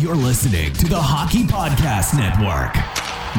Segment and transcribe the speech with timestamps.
[0.00, 2.74] You're listening to the Hockey Podcast Network.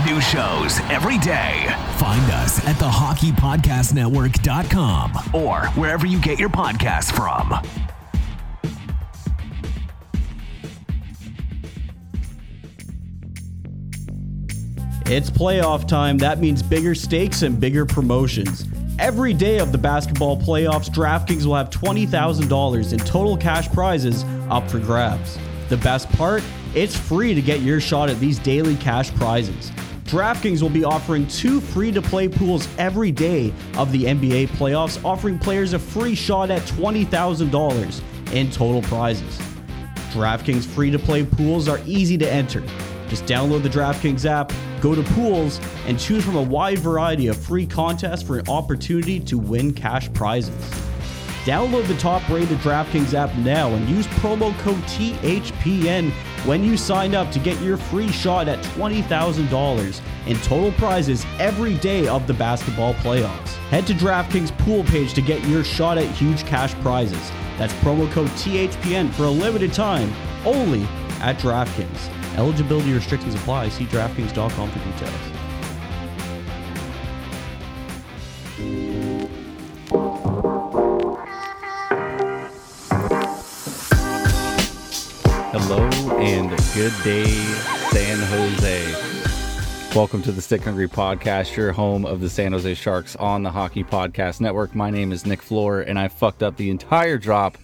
[0.05, 1.65] New shows every day.
[1.97, 7.51] Find us at thehockeypodcastnetwork.com or wherever you get your podcasts from.
[15.07, 16.19] It's playoff time.
[16.19, 18.67] That means bigger stakes and bigger promotions.
[18.99, 24.69] Every day of the basketball playoffs, DraftKings will have $20,000 in total cash prizes up
[24.69, 25.39] for grabs.
[25.71, 26.43] The best part?
[26.75, 29.71] It's free to get your shot at these daily cash prizes.
[30.03, 35.01] DraftKings will be offering two free to play pools every day of the NBA playoffs,
[35.05, 39.39] offering players a free shot at $20,000 in total prizes.
[40.11, 42.61] DraftKings free to play pools are easy to enter.
[43.07, 44.51] Just download the DraftKings app,
[44.81, 49.21] go to pools, and choose from a wide variety of free contests for an opportunity
[49.21, 50.90] to win cash prizes.
[51.43, 56.11] Download the top rated DraftKings app now and use promo code THPN
[56.45, 61.75] when you sign up to get your free shot at $20,000 in total prizes every
[61.77, 63.55] day of the basketball playoffs.
[63.69, 67.31] Head to DraftKings pool page to get your shot at huge cash prizes.
[67.57, 70.13] That's promo code THPN for a limited time
[70.45, 70.83] only
[71.21, 72.37] at DraftKings.
[72.37, 73.69] Eligibility restrictions apply.
[73.69, 75.30] See DraftKings.com for details.
[86.73, 87.25] Good day,
[87.91, 89.20] San Jose.
[89.95, 93.51] Welcome to the Stick Hungry Podcast, your home of the San Jose Sharks on the
[93.51, 94.73] Hockey Podcast Network.
[94.73, 97.57] My name is Nick Flohr, and I fucked up the entire drop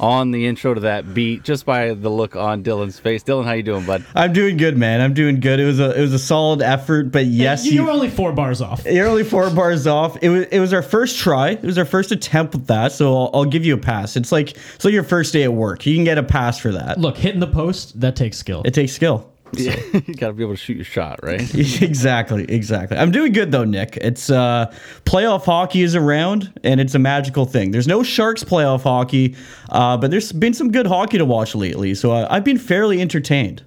[0.00, 3.22] on the intro to that beat just by the look on Dylan's face.
[3.22, 4.06] Dylan, how you doing, bud?
[4.14, 5.02] I'm doing good, man.
[5.02, 5.60] I'm doing good.
[5.60, 8.62] It was a it was a solid effort, but yes, you, were only four bars
[8.62, 8.86] off.
[8.86, 10.16] You're only four bars off.
[10.22, 11.50] It was it was our first try.
[11.50, 14.16] It was our first attempt with that, so I'll, I'll give you a pass.
[14.16, 15.84] It's like it's like your first day at work.
[15.84, 16.98] You can get a pass for that.
[16.98, 18.62] Look, hitting the post that takes skill.
[18.64, 19.30] It takes skill.
[19.52, 21.40] Yeah, you got to be able to shoot your shot, right?
[21.82, 22.96] exactly, exactly.
[22.96, 23.96] I'm doing good though, Nick.
[23.98, 24.72] It's uh
[25.04, 27.70] playoff hockey is around and it's a magical thing.
[27.70, 29.36] There's no Sharks playoff hockey,
[29.70, 33.00] uh, but there's been some good hockey to watch lately, so uh, I've been fairly
[33.00, 33.64] entertained.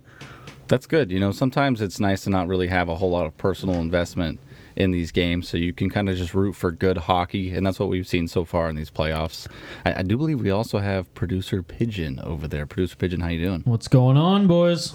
[0.67, 1.11] That's good.
[1.11, 4.39] You know, sometimes it's nice to not really have a whole lot of personal investment
[4.75, 7.79] in these games, so you can kind of just root for good hockey, and that's
[7.79, 9.47] what we've seen so far in these playoffs.
[9.85, 12.65] I, I do believe we also have producer Pigeon over there.
[12.67, 13.61] Producer Pigeon, how you doing?
[13.65, 14.93] What's going on, boys?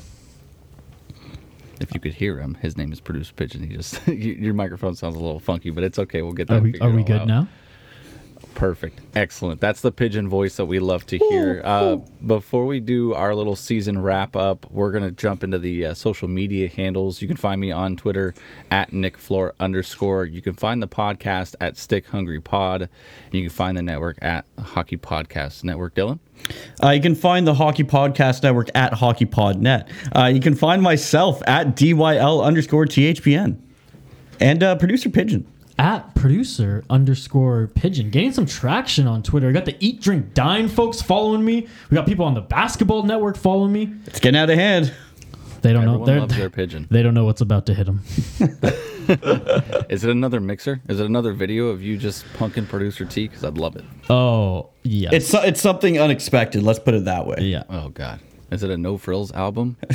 [1.81, 3.63] If you could hear him, his name is Producer Pigeon.
[3.69, 6.23] He just your microphone sounds a little funky, but it's okay.
[6.23, 6.59] We'll get that.
[6.59, 7.29] Are we, are we good out.
[7.29, 7.49] now?
[8.55, 9.01] Perfect.
[9.15, 9.61] Excellent.
[9.61, 11.61] That's the pigeon voice that we love to hear.
[11.65, 15.87] Uh, before we do our little season wrap up, we're going to jump into the
[15.87, 17.21] uh, social media handles.
[17.21, 18.35] You can find me on Twitter
[18.71, 20.25] at nickfloor underscore.
[20.25, 22.83] You can find the podcast at Stick Hungry Pod.
[22.83, 22.91] And
[23.33, 25.95] you can find the network at Hockey Podcast Network.
[25.95, 26.19] Dylan?
[26.83, 29.89] Uh, you can find the Hockey Podcast Network at Hockey HockeyPodNet.
[30.15, 33.59] Uh, you can find myself at DYL underscore THPN.
[34.41, 35.47] And uh, producer Pigeon.
[35.77, 38.11] At producer underscore pigeon.
[38.11, 39.49] Getting some traction on Twitter.
[39.49, 41.67] I got the Eat, Drink, Dine folks following me.
[41.91, 43.93] We got people on the Basketball Network following me.
[44.07, 44.93] It's getting out of hand.
[45.63, 46.05] They don't know.
[46.05, 46.87] They're, loves their pigeon.
[46.91, 48.03] they don't know what's about to hit them.
[49.89, 50.81] Is it another mixer?
[50.89, 53.27] Is it another video of you just punking producer T?
[53.29, 53.85] Because I'd love it.
[54.09, 56.63] Oh, yeah It's it's something unexpected.
[56.63, 57.39] Let's put it that way.
[57.41, 57.65] yeah.
[57.69, 58.21] Oh, God.
[58.51, 59.77] Is it a No Frills album?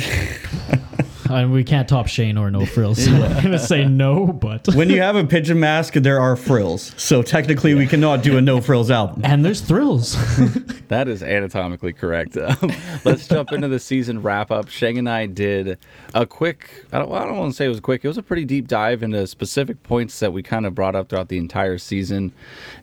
[1.30, 3.04] And we can't top Shane or No Frills.
[3.04, 4.66] So I'm going to say no, but.
[4.74, 6.92] When you have a pigeon mask, there are frills.
[6.96, 9.22] So technically, we cannot do a no frills album.
[9.30, 10.16] And there's thrills.
[10.90, 12.36] That is anatomically correct.
[12.36, 12.72] Um,
[13.04, 14.68] let's jump into the season wrap up.
[14.68, 15.78] Sheng and I did
[16.14, 18.24] a quick, I don't, I don't want to say it was quick, it was a
[18.24, 21.78] pretty deep dive into specific points that we kind of brought up throughout the entire
[21.78, 22.32] season.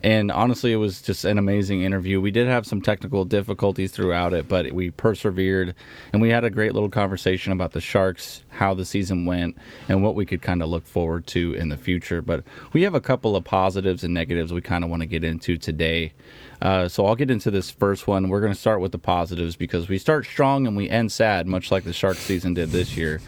[0.02, 2.18] And honestly, it was just an amazing interview.
[2.18, 5.74] We did have some technical difficulties throughout it, but we persevered
[6.14, 9.56] and we had a great little conversation about the Sharks, how the season went,
[9.88, 12.22] and what we could kind of look forward to in the future.
[12.22, 15.24] But we have a couple of positives and negatives we kind of want to get
[15.24, 16.12] into today.
[16.60, 18.28] Uh, so I'll get into this first one.
[18.28, 21.46] We're going to start with the positives because we start strong and we end sad,
[21.46, 23.20] much like the Shark season did this year.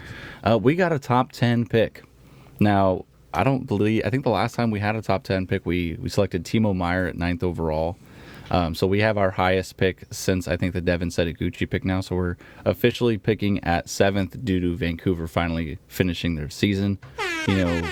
[0.43, 2.03] Uh, we got a top 10 pick.
[2.59, 5.65] Now, I don't believe, I think the last time we had a top 10 pick,
[5.65, 7.97] we, we selected Timo Meier at ninth overall.
[8.51, 12.01] Um, so we have our highest pick since I think the Devin Setoguchi pick now.
[12.01, 16.99] So we're officially picking at seventh due to Vancouver finally finishing their season.
[17.47, 17.89] You know,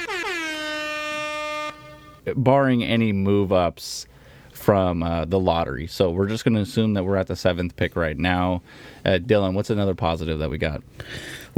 [2.36, 4.06] barring any move ups
[4.52, 5.88] from uh, the lottery.
[5.88, 8.62] So we're just going to assume that we're at the seventh pick right now.
[9.06, 10.84] Uh, Dylan, what's another positive that we got?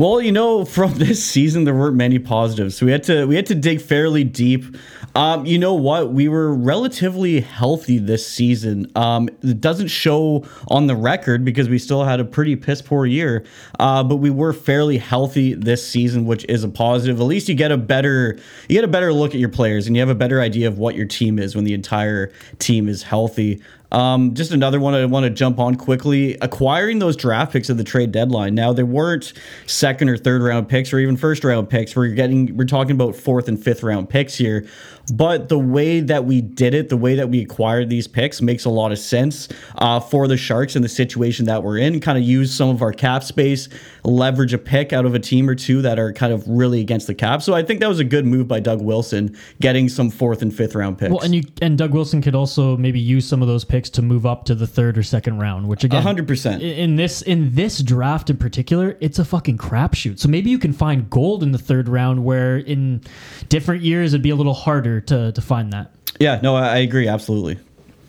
[0.02, 2.76] Well, you know, from this season there weren't many positives.
[2.76, 4.66] So we had to we had to dig fairly deep.
[5.14, 6.12] Um, you know what?
[6.12, 8.92] We were relatively healthy this season.
[8.96, 13.06] Um, it doesn't show on the record because we still had a pretty piss poor
[13.06, 13.46] year.
[13.80, 17.20] Uh, but we were fairly healthy this season, which is a positive.
[17.20, 18.40] At least you get a better
[18.70, 20.80] you get a better look at your players and you have a better idea of
[20.80, 23.62] what your team is when the entire team is healthy.
[23.92, 26.38] Um, just another one I want to jump on quickly.
[26.42, 28.56] Acquiring those draft picks at the trade deadline.
[28.56, 29.34] Now there weren't
[29.68, 31.96] second or third round picks or even first round picks.
[31.96, 34.66] We're getting we're talking about fourth and fifth round picks here.
[35.14, 38.66] But the way that we did it, the way that we acquired these picks, makes
[38.66, 42.00] a lot of sense uh, for the Sharks in the situation that we're in.
[42.00, 43.68] Kind of use some of our cap space,
[44.04, 47.08] leverage a pick out of a team or two that are kind of really against
[47.08, 47.42] the cap.
[47.42, 50.56] So I think that was a good move by Doug Wilson, getting some fourth and
[50.56, 51.12] fifth round picks.
[51.12, 54.02] Well, and you and Doug Wilson could also maybe use some of those picks to
[54.02, 57.56] move up to the third or second round, which again, hundred percent in this in
[57.56, 60.20] this draft in particular, it's a fucking crapshoot.
[60.20, 63.02] So maybe you can find gold in the third round, where in
[63.50, 65.94] different years it'd be a little harder to to find that.
[66.20, 67.58] Yeah, no, I agree absolutely.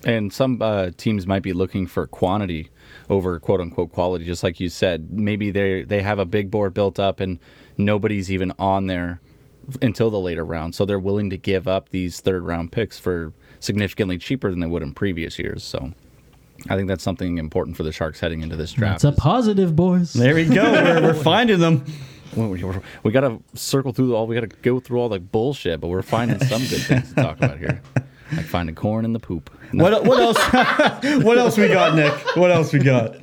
[0.05, 2.71] And some uh, teams might be looking for quantity
[3.09, 5.13] over quote unquote quality, just like you said.
[5.13, 7.39] Maybe they they have a big board built up and
[7.77, 9.21] nobody's even on there
[9.81, 13.33] until the later round, so they're willing to give up these third round picks for
[13.63, 15.63] significantly cheaper than they would in previous years.
[15.65, 15.93] So.
[16.71, 18.97] I think that's something important for the Sharks heading into this draft.
[18.97, 20.13] It's a positive, boys.
[20.13, 20.63] There we go.
[20.71, 21.85] we're, we're finding them.
[22.37, 22.65] we,
[23.03, 24.29] we got to circle through all.
[24.29, 27.15] We got to go through all the bullshit, but we're finding some good things to
[27.17, 27.83] talk about here,
[28.33, 29.51] like finding corn in the poop.
[29.73, 29.83] No.
[29.85, 31.25] What what else?
[31.25, 32.13] what else we got, Nick?
[32.37, 33.17] What else we got?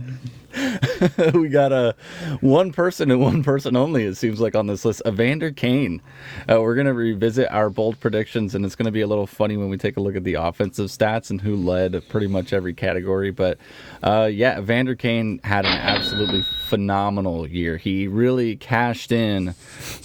[1.34, 1.96] we got a
[2.42, 4.06] one person and one person only.
[4.06, 6.02] It seems like on this list, Evander Kane.
[6.50, 9.70] Uh, we're gonna revisit our bold predictions, and it's gonna be a little funny when
[9.70, 13.32] we take a look at the offensive stats and who led pretty much every category.
[13.32, 13.58] But
[14.04, 17.78] uh, yeah, Evander Kane had an absolutely phenomenal year.
[17.78, 19.54] He really cashed in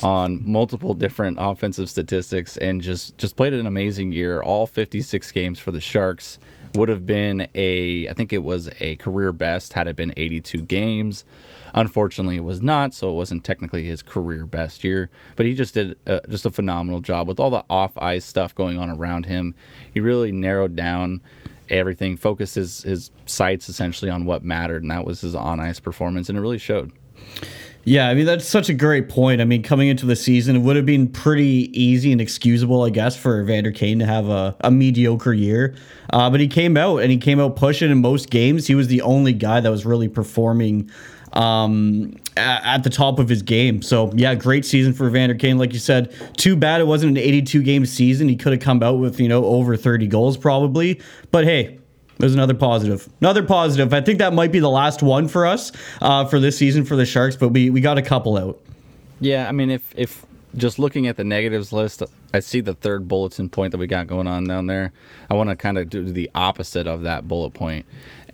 [0.03, 4.43] on multiple different offensive statistics and just just played an amazing year.
[4.43, 6.39] All 56 games for the Sharks
[6.75, 10.63] would have been a, I think it was a career best had it been 82
[10.63, 11.25] games.
[11.73, 15.11] Unfortunately, it was not, so it wasn't technically his career best year.
[15.37, 18.55] But he just did uh, just a phenomenal job with all the off ice stuff
[18.55, 19.55] going on around him.
[19.93, 21.21] He really narrowed down
[21.69, 25.81] everything, focused his, his sights essentially on what mattered, and that was his on ice
[25.81, 26.93] performance, and it really showed.
[27.85, 29.41] Yeah, I mean that's such a great point.
[29.41, 32.91] I mean, coming into the season, it would have been pretty easy and excusable, I
[32.91, 35.75] guess, for Vander Kane to have a, a mediocre year.
[36.11, 38.67] Uh, but he came out and he came out pushing in most games.
[38.67, 40.91] He was the only guy that was really performing
[41.35, 43.83] um, at, at, the top of his game.
[43.83, 45.59] So yeah, great season for Vander Kane.
[45.59, 48.29] Like you said, too bad it wasn't an 82 game season.
[48.29, 51.01] He could have come out with you know over 30 goals probably.
[51.31, 51.81] But hey,
[52.19, 53.09] there's another positive.
[53.21, 53.93] Another positive.
[53.93, 56.97] I think that might be the last one for us uh, for this season for
[56.97, 58.61] the Sharks, but we, we got a couple out.
[59.21, 60.25] Yeah, I mean, if if
[60.57, 62.03] just looking at the negatives list,
[62.33, 64.93] I see the third bulletin point that we got going on down there.
[65.31, 67.87] I want to kind of do the opposite of that bullet point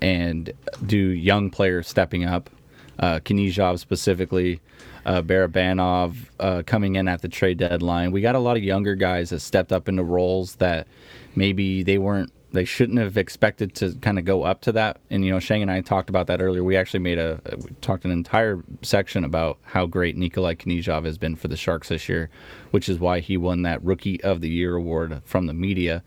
[0.02, 0.52] and
[0.86, 2.50] do young players stepping up.
[2.98, 4.60] Uh, Knyzhov specifically,
[5.06, 8.12] uh, Barabanov uh, coming in at the trade deadline.
[8.12, 10.86] We got a lot of younger guys that stepped up into roles that
[11.34, 15.00] maybe they weren't they shouldn't have expected to kind of go up to that.
[15.10, 16.64] And you know, Sheng and I talked about that earlier.
[16.64, 21.18] We actually made a we talked an entire section about how great Nikolai Knyzhov has
[21.18, 22.30] been for the Sharks this year,
[22.70, 26.02] which is why he won that Rookie of the Year award from the media.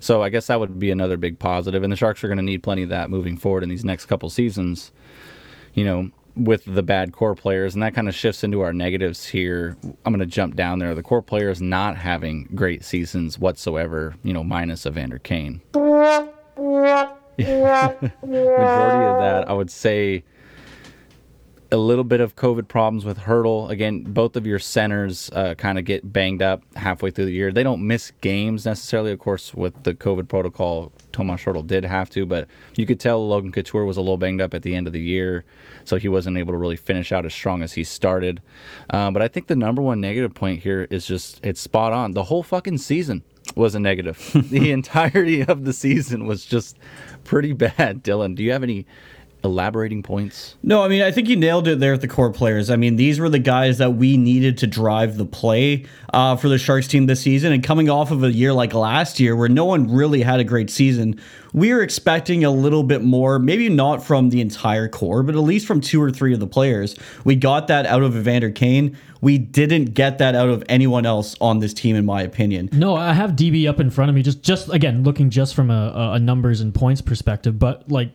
[0.00, 1.82] So I guess that would be another big positive.
[1.82, 4.06] And the Sharks are going to need plenty of that moving forward in these next
[4.06, 4.92] couple seasons.
[5.74, 9.26] You know, with the bad core players, and that kind of shifts into our negatives
[9.26, 9.76] here.
[10.04, 10.94] I'm going to jump down there.
[10.94, 15.60] The core players not having great seasons whatsoever, you know, minus Evander Kane.
[15.74, 16.32] Majority
[17.38, 20.24] of that, I would say
[21.72, 23.70] a little bit of COVID problems with Hertl.
[23.70, 27.52] Again, both of your centers uh, kind of get banged up halfway through the year.
[27.52, 30.92] They don't miss games necessarily, of course, with the COVID protocol.
[31.14, 34.40] Tomas Hertl did have to, but you could tell Logan Couture was a little banged
[34.40, 35.44] up at the end of the year,
[35.84, 38.42] so he wasn't able to really finish out as strong as he started.
[38.90, 42.12] Um, but I think the number one negative point here is just it's spot on.
[42.12, 43.22] The whole fucking season
[43.54, 44.30] was a negative.
[44.50, 46.78] the entirety of the season was just
[47.22, 48.02] pretty bad.
[48.02, 48.86] Dylan, do you have any
[49.44, 50.56] elaborating points?
[50.62, 52.70] No, I mean, I think you nailed it there with the core players.
[52.70, 56.48] I mean, these were the guys that we needed to drive the play uh, for
[56.48, 57.52] the Sharks team this season.
[57.52, 60.44] And coming off of a year like last year where no one really had a
[60.44, 61.20] great season,
[61.52, 65.40] we are expecting a little bit more, maybe not from the entire core, but at
[65.40, 66.96] least from two or three of the players.
[67.24, 68.96] We got that out of Evander Kane.
[69.20, 72.68] We didn't get that out of anyone else on this team, in my opinion.
[72.72, 74.22] No, I have DB up in front of me.
[74.22, 77.58] Just, just again, looking just from a, a numbers and points perspective.
[77.58, 78.10] But like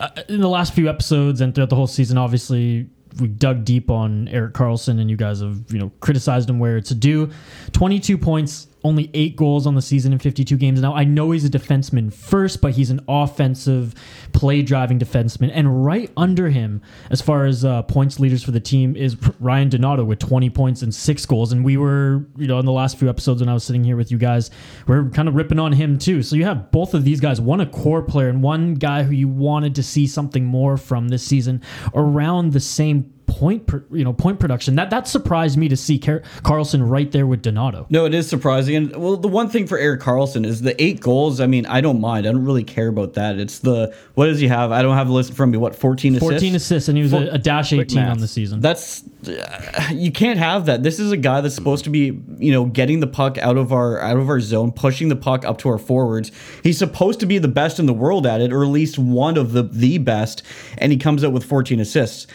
[0.00, 2.88] uh, in the last few episodes and throughout the whole season, obviously
[3.20, 6.76] we dug deep on Erik Karlsson, and you guys have you know criticized him where
[6.76, 7.30] it's due.
[7.72, 10.80] Twenty two points only eight goals on the season in 52 games.
[10.80, 13.94] Now, I know he's a defenseman first, but he's an offensive,
[14.32, 15.50] play driving defenseman.
[15.52, 19.68] And right under him, as far as uh, points leaders for the team, is Ryan
[19.68, 21.50] Donato with 20 points and six goals.
[21.50, 23.96] And we were, you know, in the last few episodes when I was sitting here
[23.96, 24.50] with you guys,
[24.86, 26.22] we are kind of ripping on him too.
[26.22, 29.12] So you have both of these guys, one a core player and one guy who
[29.12, 31.60] you wanted to see something more from this season
[31.94, 34.76] around the same point, you know, point production.
[34.76, 37.86] That that surprised me to see Car- Karlsson right there with Donato.
[37.90, 38.76] No, it is surprising.
[38.76, 41.40] And well, the one thing for Erik Karlsson is the eight goals.
[41.40, 42.26] I mean, I don't mind.
[42.26, 43.38] I don't really care about that.
[43.38, 44.72] It's the what does he have?
[44.72, 45.58] I don't have a list from me.
[45.58, 46.30] What fourteen assists?
[46.30, 48.60] Fourteen assists, and he was a, a, dash eighteen on the season.
[48.60, 50.82] That's uh, you can't have that.
[50.82, 53.72] This is a guy that's supposed to be, you know, getting the puck out of
[53.72, 56.32] our out of our zone, pushing the puck up to our forwards.
[56.62, 59.36] He's supposed to be the best in the world at it, or at least one
[59.36, 60.42] of the the best,
[60.78, 62.26] and he comes out with 14 assists.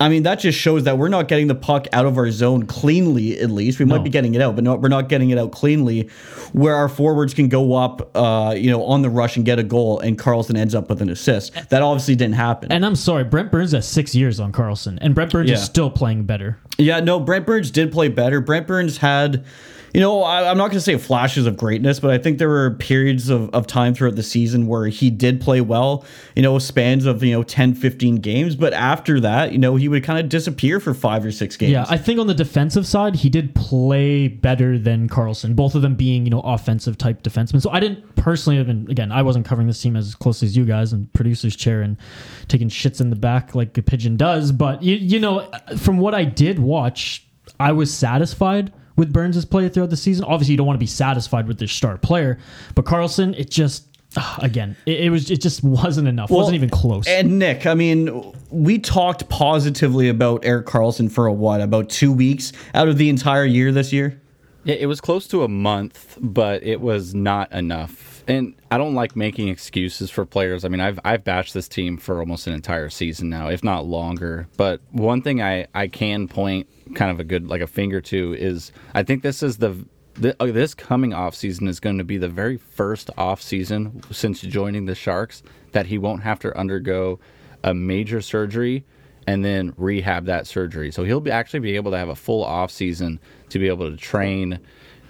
[0.00, 2.66] I mean, that just shows that we're not getting the puck out of our zone
[2.66, 3.78] cleanly, at least.
[3.78, 3.96] We no.
[3.96, 6.08] might be getting it out, but no, we're not getting it out cleanly
[6.52, 9.62] where our forwards can go up, uh, you know, on the rush and get a
[9.62, 11.52] goal, and Karlsson ends up with an assist.
[11.68, 12.72] That obviously didn't happen.
[12.72, 15.56] And I'm sorry, Brent Burns has six years on Karlsson, and Brent Burns yeah.
[15.56, 16.58] is still playing better.
[16.78, 18.40] Yeah, no, Brent Burns did play better.
[18.40, 19.44] Brent Burns had
[19.92, 22.48] you know, I, am not going to say flashes of greatness, but I think there
[22.48, 26.04] were periods of, of time throughout the season where he did play well,
[26.36, 28.54] you know, spans of, you know, 10, 15 games.
[28.54, 31.72] But after that, you know, he would kind of disappear for five or six games.
[31.72, 35.82] Yeah, I think on the defensive side, he did play better than Karlsson, both of
[35.82, 37.60] them being, you know, offensive type defensemen.
[37.60, 40.64] So I didn't personally, even, again, I wasn't covering this team as closely as you
[40.64, 41.96] guys and producer's chair and
[42.46, 44.52] taking shits in the back like a pigeon does.
[44.52, 47.26] But, you, you know, from what I did watch,
[47.58, 50.24] I was satisfied with Burns' play throughout the season.
[50.26, 52.38] Obviously, you don't want to be satisfied with this star player,
[52.76, 56.30] but Karlsson, it just uh, again, it, it, was it just wasn't enough.
[56.30, 57.06] Well, wasn't even close.
[57.08, 62.12] And Nick, I mean, we talked positively about Erik Karlsson for a what about two
[62.12, 64.20] weeks out of the entire year this year.
[64.64, 68.22] Yeah, it was close to a month, but it was not enough.
[68.28, 70.64] And I don't like making excuses for players.
[70.64, 73.86] I mean, I've I've bashed this team for almost an entire season now, if not
[73.86, 74.46] longer.
[74.58, 78.34] But one thing I I can point kind of a good like a finger to
[78.34, 79.84] is I think this is the
[80.22, 84.40] uh, this coming off season is going to be the very first off season since
[84.40, 85.42] joining the Sharks
[85.72, 87.18] that he won't have to undergo
[87.62, 88.84] a major surgery
[89.26, 90.90] and then rehab that surgery.
[90.90, 93.20] So he'll be actually be able to have a full off season
[93.50, 94.58] to be able to train,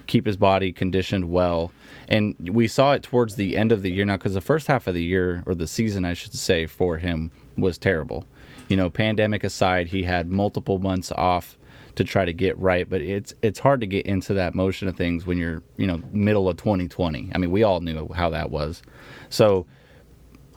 [0.07, 1.71] keep his body conditioned well.
[2.07, 4.87] And we saw it towards the end of the year now because the first half
[4.87, 8.25] of the year or the season I should say for him was terrible.
[8.67, 11.57] You know, pandemic aside, he had multiple months off
[11.95, 12.89] to try to get right.
[12.89, 16.01] But it's it's hard to get into that motion of things when you're you know
[16.11, 17.31] middle of 2020.
[17.33, 18.81] I mean, we all knew how that was.
[19.29, 19.65] So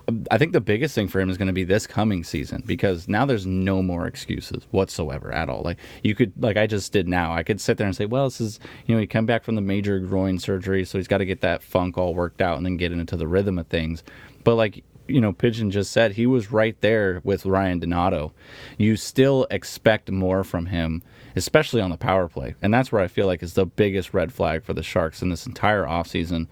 [0.09, 2.63] um, I think the biggest thing for him is going to be this coming season
[2.67, 5.63] because now there's no more excuses whatsoever at all.
[5.63, 8.25] Like you could, like I just did now, I could sit there and say, well,
[8.25, 11.19] this is, you know, he come back from the major groin surgery, so he's got
[11.19, 14.03] to get that funk all worked out and then get into the rhythm of things.
[14.43, 18.33] But like you know, Pigeon just said, he was right there with Ryan Donato.
[18.79, 21.03] You still expect more from him
[21.37, 22.55] especially on the power play.
[22.63, 25.31] And that's where I feel like is the biggest red flag for the Sharks in
[25.31, 26.47] this entire offseason.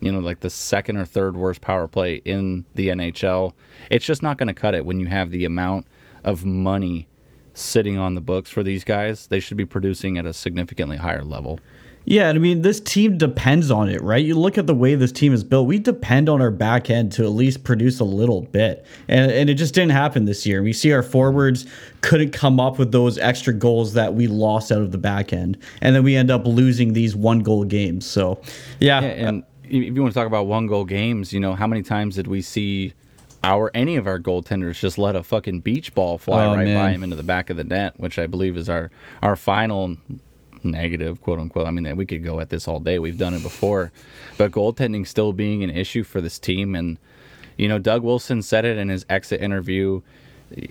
[0.00, 3.52] You know, like the second or third worst power play in the NHL.
[3.90, 5.86] It's just not going to cut it when you have the amount
[6.22, 7.08] of money
[7.52, 9.26] sitting on the books for these guys.
[9.26, 11.58] They should be producing at a significantly higher level.
[12.10, 14.24] Yeah, I mean, this team depends on it, right?
[14.24, 15.66] You look at the way this team is built.
[15.66, 19.50] We depend on our back end to at least produce a little bit, and and
[19.50, 20.62] it just didn't happen this year.
[20.62, 21.66] We see our forwards
[22.00, 25.58] couldn't come up with those extra goals that we lost out of the back end,
[25.82, 28.06] and then we end up losing these one goal games.
[28.06, 28.40] So,
[28.80, 31.66] yeah, yeah and if you want to talk about one goal games, you know, how
[31.66, 32.94] many times did we see?
[33.44, 36.76] our any of our goaltenders just let a fucking beach ball fly oh, right man.
[36.76, 38.90] by him into the back of the net, which I believe is our
[39.22, 39.96] our final
[40.64, 41.66] negative, quote unquote.
[41.66, 42.98] I mean, we could go at this all day.
[42.98, 43.92] We've done it before,
[44.36, 46.98] but goaltending still being an issue for this team, and
[47.56, 50.00] you know, Doug Wilson said it in his exit interview.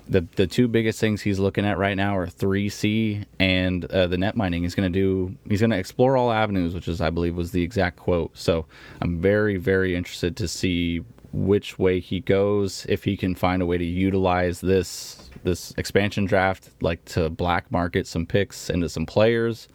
[0.08, 4.08] The the two biggest things he's looking at right now are three C and uh,
[4.08, 4.62] the netminding.
[4.62, 5.36] He's going to do.
[5.48, 8.36] He's going to explore all avenues, which is, I believe, was the exact quote.
[8.36, 8.66] So
[9.02, 12.88] I'm very very interested to see which way he goes.
[12.90, 17.72] If he can find a way to utilize this this expansion draft, like to black
[17.72, 19.68] market some picks into some players.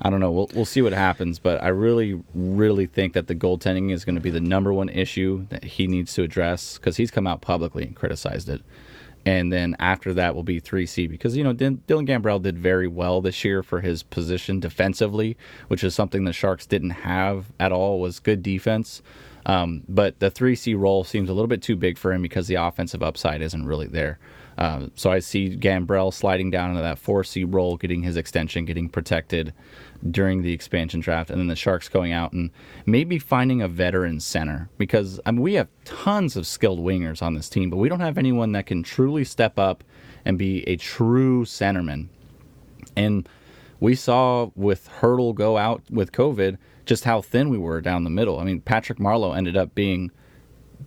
[0.00, 0.30] I don't know.
[0.30, 4.14] We'll we'll see what happens, but I really really think that the goaltending is going
[4.14, 7.40] to be the number one issue that he needs to address because he's come out
[7.40, 8.62] publicly and criticized it.
[9.26, 13.20] And then after that will be 3C because, you know, Dylan Gambrell did very well
[13.20, 18.00] this year for his position defensively, which is something the Sharks didn't have at all,
[18.00, 19.02] was good defense.
[19.44, 22.54] Um, but the 3C role seems a little bit too big for him because the
[22.54, 24.18] offensive upside isn't really there.
[24.58, 28.88] Uh, so I see Gambrell sliding down into that 4C role, getting his extension, getting
[28.88, 29.54] protected
[30.10, 32.50] during the expansion draft, and then the Sharks going out and
[32.84, 37.34] maybe finding a veteran center because I mean we have tons of skilled wingers on
[37.34, 39.84] this team, but we don't have anyone that can truly step up
[40.24, 42.08] and be a true centerman.
[42.96, 43.28] And
[43.78, 48.10] we saw with Hertl go out with COVID just how thin we were down the
[48.10, 48.40] middle.
[48.40, 50.10] I mean, Patrick Marleau ended up being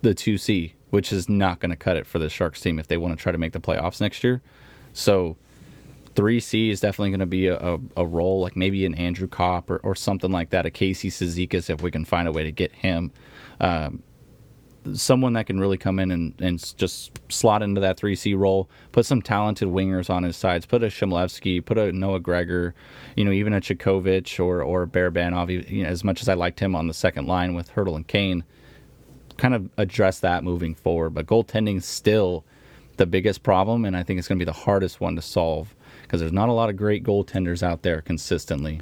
[0.02, 2.98] the 2C, which is not going to cut it for the Sharks team if they
[2.98, 4.42] want to try to make the playoffs next year.
[4.92, 5.38] So
[6.14, 9.70] 3C is definitely going to be a, a, a, role, like maybe an Andrew Copp
[9.70, 12.52] or, or something like that, a Casey Cizikas, if we can find a way to
[12.52, 13.10] get him.
[13.58, 14.02] Um,
[14.92, 19.06] someone that can really come in and, and just slot into that 3C role, put
[19.06, 22.74] some talented wingers on his sides, put a Chmelevski, put a Noah Gregor,
[23.16, 26.34] you know, even a Chekhovich or, or a Barabanov, you know, as much as I
[26.34, 28.44] liked him on the second line with Hertl and Kane,
[29.42, 31.10] kind of address that moving forward.
[31.10, 32.44] But goaltending still
[32.96, 35.74] the biggest problem, and I think it's going to be the hardest one to solve
[36.02, 38.80] because there's not a lot of great goaltenders out there consistently.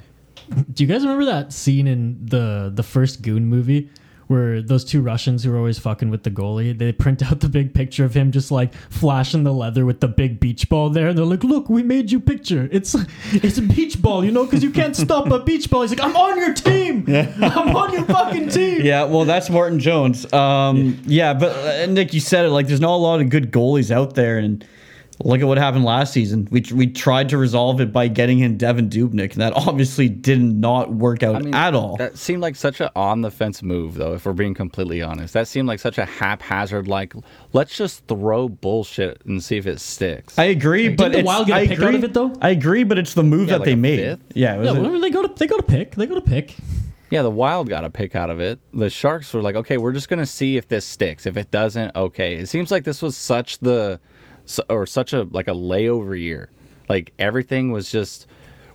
[0.71, 3.89] Do you guys remember that scene in the the first Goon movie
[4.31, 7.49] where those two Russians who are always fucking with the goalie, they print out the
[7.49, 11.09] big picture of him just like flashing the leather with the big beach ball there,
[11.09, 12.69] and they're like, "Look, we made you picture.
[12.71, 12.95] It's
[13.33, 16.03] it's a beach ball, you know, because you can't stop a beach ball." He's like,
[16.03, 17.05] "I'm on your team.
[17.11, 17.33] Yeah.
[17.41, 20.31] I'm on your fucking team." Yeah, well, that's Martin Jones.
[20.31, 23.51] Um, yeah, but uh, Nick, you said it like there's not a lot of good
[23.51, 24.65] goalies out there, and
[25.25, 26.47] Look at what happened last season.
[26.51, 30.41] We, we tried to resolve it by getting in Devan Dubnyk, and that obviously did
[30.41, 31.97] not work out I mean, at all.
[31.97, 35.33] That seemed like such an on the fence move, though, if we're being completely honest.
[35.33, 37.13] That seemed like such a haphazard, like,
[37.53, 40.37] let's just throw bullshit and see if it sticks.
[40.37, 42.33] I agree, like, but the Wild get a I pick agree, out of it, though?
[42.41, 43.99] I agree, but it's the move yeah, that like they made.
[43.99, 44.23] Fifth?
[44.33, 45.95] Yeah, yeah well, they got a, they got a pick.
[45.95, 46.55] They got a pick.
[47.11, 48.59] Yeah, the Wild got a pick out of it.
[48.73, 51.25] The Sharks were like, okay, we're just gonna see if this sticks.
[51.25, 52.35] If it doesn't, okay.
[52.35, 53.99] It seems like this was such the
[54.69, 56.49] or such a like a layover year.
[56.89, 58.27] Like everything was just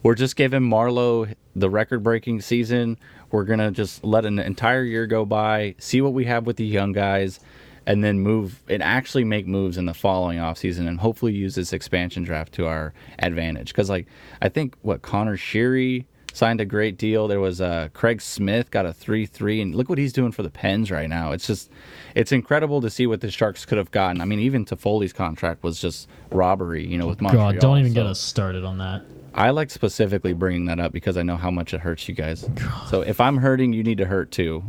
[0.02, 2.98] we're just giving Marleau the record breaking season.
[3.30, 6.64] We're gonna just let an entire year go by, see what we have with the
[6.64, 7.40] young guys,
[7.86, 11.72] and then move and actually make moves in the following offseason and hopefully use this
[11.72, 13.68] expansion draft to our advantage.
[13.68, 14.06] Because like
[14.42, 16.04] I think what Connor Sheary
[16.36, 17.26] signed a great deal.
[17.28, 20.42] There was uh, Craig Smith got a three three, and look what he's doing for
[20.42, 21.32] the Pens right now.
[21.32, 21.70] It's just
[22.14, 24.20] it's incredible to see what the Sharks could have gotten.
[24.20, 26.86] I mean, even Toffoli's contract was just robbery.
[26.86, 27.52] You know, with Montreal.
[27.52, 27.94] God, don't even so.
[27.94, 29.04] get us started on that.
[29.34, 32.44] I like specifically bringing that up because I know how much it hurts you guys.
[32.44, 32.88] God.
[32.88, 34.64] So if I'm hurting, you need to hurt too.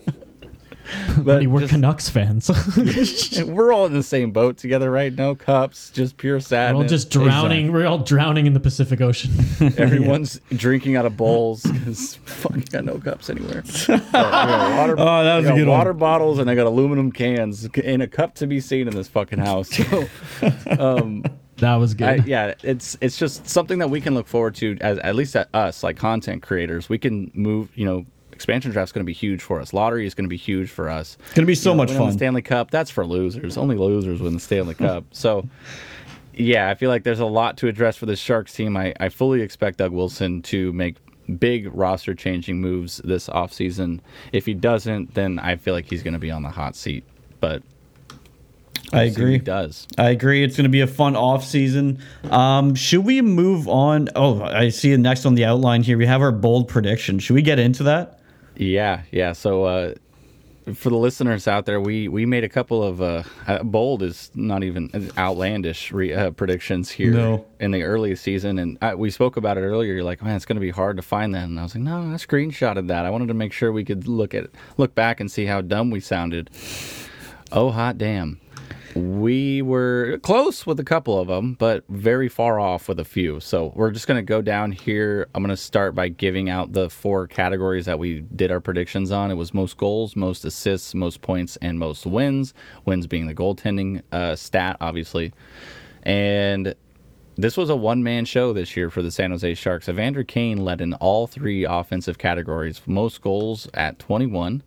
[1.20, 2.50] but we're just, Canucks fans.
[3.46, 5.14] we're all in the same boat together, right?
[5.14, 6.78] No cups, just pure sadness.
[6.78, 7.66] We're all just drowning.
[7.66, 7.70] Exactly.
[7.70, 9.32] We're all drowning in the Pacific Ocean.
[9.78, 10.58] Everyone's yeah.
[10.58, 13.64] drinking out of bowls because fucking got no cups anywhere.
[13.88, 16.00] water, oh, that was a good water one.
[16.00, 19.40] bottles, and I got aluminum cans in a cup to be seen in this fucking
[19.40, 19.70] house.
[19.70, 20.08] So,
[20.80, 21.24] um,
[21.58, 22.08] that was good.
[22.08, 25.36] I, yeah, it's it's just something that we can look forward to as at least
[25.36, 26.90] at us like content creators.
[26.90, 29.74] We can move, you know, expansion draft is going to be huge for us.
[29.74, 31.18] Lottery is going to be huge for us.
[31.20, 32.08] It's going to be so you know, much fun.
[32.08, 33.58] The Stanley Cup, that's for losers.
[33.58, 35.06] Only losers win the Stanley Cup.
[35.12, 35.48] So,
[36.34, 38.78] yeah, I feel like there's a lot to address for this Sharks team.
[38.78, 40.98] I, I fully expect Doug Wilson to make
[41.40, 44.02] big roster changing moves this offseason.
[44.32, 47.06] If he doesn't, then I feel like he's going to be on the hot seat.
[47.40, 47.64] But
[48.94, 49.34] I agree.
[49.34, 49.88] He does.
[49.98, 50.44] I agree.
[50.44, 52.00] It's going to be a fun off season.
[52.30, 54.10] Um, should we move on?
[54.16, 55.98] Oh, I see it next on the outline here.
[55.98, 57.20] We have our bold prediction.
[57.20, 58.15] Should we get into that?
[58.58, 59.34] Yeah, yeah.
[59.34, 59.94] So uh,
[60.74, 64.32] for the listeners out there, we we made a couple of uh, uh bold is
[64.34, 67.46] not even outlandish re, uh, predictions here no.
[67.60, 69.94] in the early season, and I, we spoke about it earlier.
[69.94, 71.84] You're like, man, it's going to be hard to find that, and I was like,
[71.84, 73.06] no, I screenshotted that.
[73.06, 75.92] I wanted to make sure we could look at look back and see how dumb
[75.92, 76.50] we sounded.
[77.52, 78.42] Oh hot damn!
[78.96, 83.42] We were close with a couple of them, but very far off with a few.
[83.42, 85.28] So we're just going to go down here.
[85.36, 89.12] I'm going to start by giving out the four categories that we did our predictions
[89.12, 89.32] on.
[89.32, 92.54] It was most goals, most assists, most points, and most wins.
[92.86, 95.34] Wins being the goaltending uh, stat, obviously.
[96.04, 96.74] And
[97.36, 99.90] this was a one man show this year for the San Jose Sharks.
[99.90, 104.64] Evander Kane led in all three offensive categories most goals at 21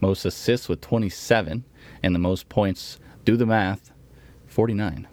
[0.00, 1.64] most assists with 27,
[2.02, 2.98] and the most points.
[3.24, 3.92] Do the math,
[4.46, 5.06] 49,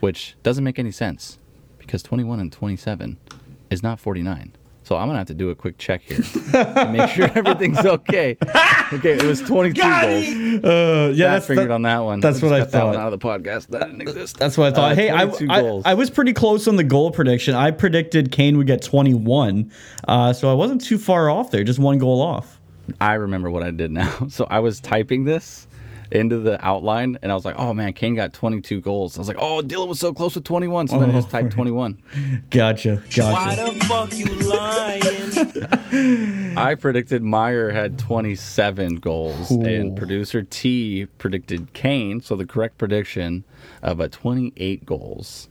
[0.00, 1.38] which doesn't make any sense
[1.78, 3.16] because 21 and 27
[3.70, 4.54] is not 49.
[4.82, 8.36] So I'm gonna have to do a quick check here to make sure everything's okay.
[8.92, 10.64] Okay, it was 22 goals.
[10.64, 12.20] Uh, yeah, I that's figured that- on that one.
[12.20, 13.00] that's We'll what I cut that one thought.
[13.00, 13.66] out of the podcast.
[13.68, 14.36] That didn't exist.
[14.38, 14.92] That's what I thought.
[14.92, 15.82] Uh, hey, I, I.
[15.86, 17.56] I was pretty close on the goal prediction.
[17.56, 19.72] I predicted Kane would get 21,
[20.06, 21.64] uh, so I wasn't too far off there.
[21.64, 22.60] Just one goal off.
[23.00, 24.16] I remember what I did now.
[24.28, 25.66] So I was typing this
[26.10, 29.28] into the outline, and I was like, "Oh man, Kane got 22 goals." I was
[29.28, 31.98] like, "Oh, Dylan was so close with 21." So then I just typed 21.
[32.50, 33.02] Gotcha.
[33.16, 36.56] Why the fuck you lying?
[36.58, 42.20] I predicted Meier had 27 goals, and producer T predicted Kane.
[42.20, 43.44] So the correct prediction
[43.82, 45.48] of a 28 goals.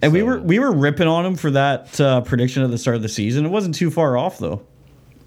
[0.00, 2.96] And we were we were ripping on him for that uh, prediction at the start
[2.96, 3.44] of the season.
[3.44, 4.62] It wasn't too far off though.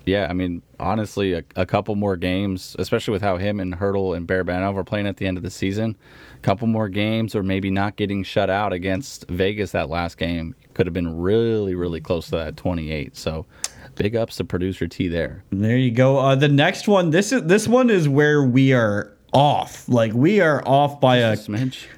[0.06, 4.18] Yeah, I mean, honestly, a, a couple more games, especially with how him and Hertl
[4.18, 5.96] and Barabanov are playing at the end of the season,
[6.36, 10.56] a couple more games, or maybe not getting shut out against Vegas that last game
[10.74, 13.16] could have been really, really close to that 28.
[13.16, 13.46] So,
[13.96, 15.44] big ups to producer T there.
[15.52, 16.18] There you go.
[16.18, 17.12] Uh, the next one.
[17.12, 19.88] This is this one is where we are off.
[19.88, 21.38] Like we are off by a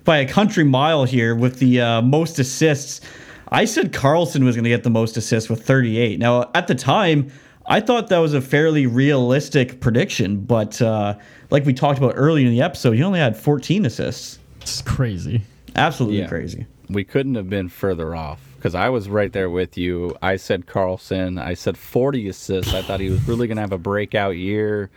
[0.03, 3.01] by a country mile here with the uh, most assists.
[3.49, 6.19] I said Karlsson was going to get the most assists with 38.
[6.19, 7.31] Now at the time,
[7.65, 11.15] I thought that was a fairly realistic prediction, but uh,
[11.49, 14.39] like we talked about earlier in the episode, he only had 14 assists.
[14.61, 15.41] It's crazy.
[15.75, 16.27] Absolutely Yeah.
[16.27, 16.65] crazy.
[16.89, 20.15] We couldn't have been further off because I was right there with you.
[20.21, 21.41] I said Karlsson.
[21.41, 22.73] I said 40 assists.
[22.73, 24.89] I thought he was really going to have a breakout year.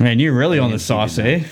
[0.00, 1.44] Man, you're really on the sauce, eh?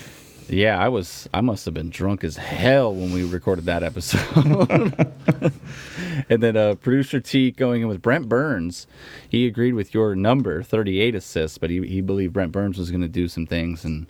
[0.49, 1.29] Yeah, I was.
[1.33, 4.23] I must have been drunk as hell when we recorded that episode.
[6.29, 8.87] and then uh, producer T going in with Brent Burns.
[9.29, 13.01] He agreed with your number, 38 assists, but he, he believed Brent Burns was going
[13.01, 14.07] to do some things, and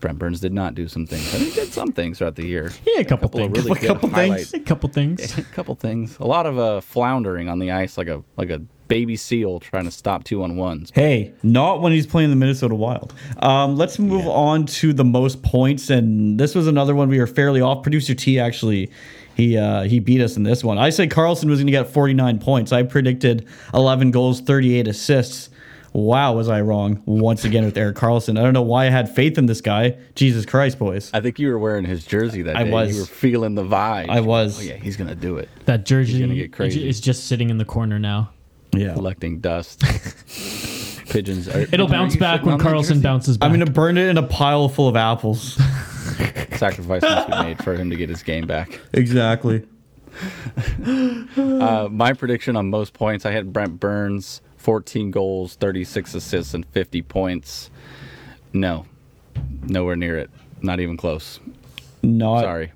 [0.00, 1.30] Brent Burns did not do some things.
[1.30, 2.72] But he did some things throughout the year.
[2.84, 3.66] Yeah, a couple, couple of things.
[3.66, 4.54] really A good couple things.
[4.54, 5.38] a couple things.
[5.38, 6.18] A couple things.
[6.18, 9.84] A lot of uh, floundering on the ice, like a like a baby seal trying
[9.84, 10.90] to stop two on ones.
[10.92, 13.14] Hey, not when he's playing the Minnesota Wild.
[13.38, 17.28] Um, let's move on to the most points, and this was another one we were
[17.28, 17.84] fairly off.
[17.84, 18.90] Producer T actually,
[19.36, 20.76] he uh, he beat us in this one.
[20.76, 22.72] I said Karlsson was going to get 49 points.
[22.72, 25.50] I predicted 11 goals, 38 assists.
[25.92, 28.38] Wow, was I wrong once again with Erik Karlsson?
[28.38, 29.96] I don't know why I had faith in this guy.
[30.14, 31.10] Jesus Christ, boys.
[31.14, 32.70] I think you were wearing his jersey that I day.
[32.70, 32.94] was.
[32.94, 34.08] You were feeling the vibe.
[34.08, 34.58] I was.
[34.58, 35.48] Oh yeah, he's gonna do it.
[35.66, 36.88] That jersey gonna get crazy.
[36.88, 38.30] is just sitting in the corner now.
[38.72, 38.94] Yeah.
[38.94, 39.80] collecting dust.
[41.10, 41.48] Pigeons.
[41.48, 43.46] Are, It'll are bounce back when Karlsson bounces back.
[43.46, 45.54] I'm going to burn it in a pile full of apples.
[46.56, 48.78] Sacrifice must be made for him to get his game back.
[48.92, 49.66] exactly.
[50.86, 56.66] Uh, my prediction on most points, I had Brent Burns, 14 goals, 36 assists, and
[56.66, 57.70] 50 points.
[58.52, 58.86] No,
[59.62, 60.30] nowhere near it.
[60.62, 61.40] Not even close.
[62.02, 62.72] Not Sorry.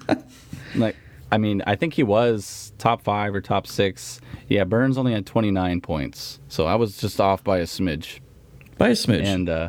[0.74, 0.96] like,
[1.30, 4.20] I mean, I think he was top five or top six.
[4.48, 8.20] Yeah, Burns only had 29 points, so I was just off by a smidge.
[8.78, 9.24] by a smidge.
[9.24, 9.68] and uh,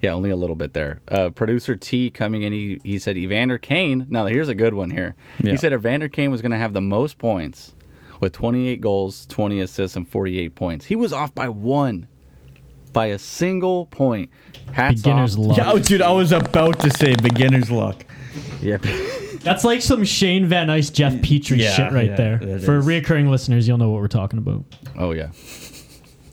[0.00, 1.00] yeah, only a little bit there.
[1.08, 4.06] Uh, Producer T coming in, he, he said Evander Kane.
[4.08, 5.14] Now here's a good one here.
[5.42, 5.52] Yeah.
[5.52, 7.74] He said Evander Kane was going to have the most points
[8.18, 10.86] with 28 goals, 20 assists, and 48 points.
[10.86, 12.08] He was off by one,
[12.92, 14.30] by a single point.
[14.72, 15.46] Hats Beginner's off.
[15.46, 15.56] luck.
[15.56, 18.04] yeah, oh, dude, I was about to say beginner's luck.
[18.60, 18.78] Yeah.
[19.42, 22.42] That's like some Shane Van Ice, Jeff Petrie Yeah, shit right yeah, there.
[22.42, 22.86] it For is.
[22.86, 24.64] reoccurring listeners, you'll know what we're talking about.
[24.98, 25.30] oh yeah.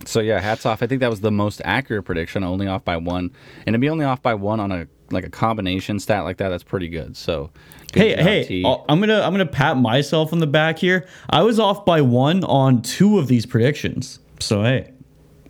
[0.05, 0.81] So yeah, hats off.
[0.81, 3.31] I think that was the most accurate prediction, only off by one,
[3.65, 6.49] and to be only off by one on a like a combination stat like that,
[6.49, 7.15] that's pretty good.
[7.17, 7.49] So,
[7.93, 8.63] good Hey, job, hey, T.
[8.65, 11.07] I'll- I'm gonna I'm gonna pat myself on the back here.
[11.29, 14.19] I was off by one on two of these predictions.
[14.39, 14.91] So hey,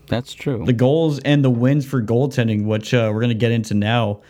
[0.07, 0.63] that's true.
[0.65, 4.21] the goals and the wins for goaltending, which uh, we're gonna get into now.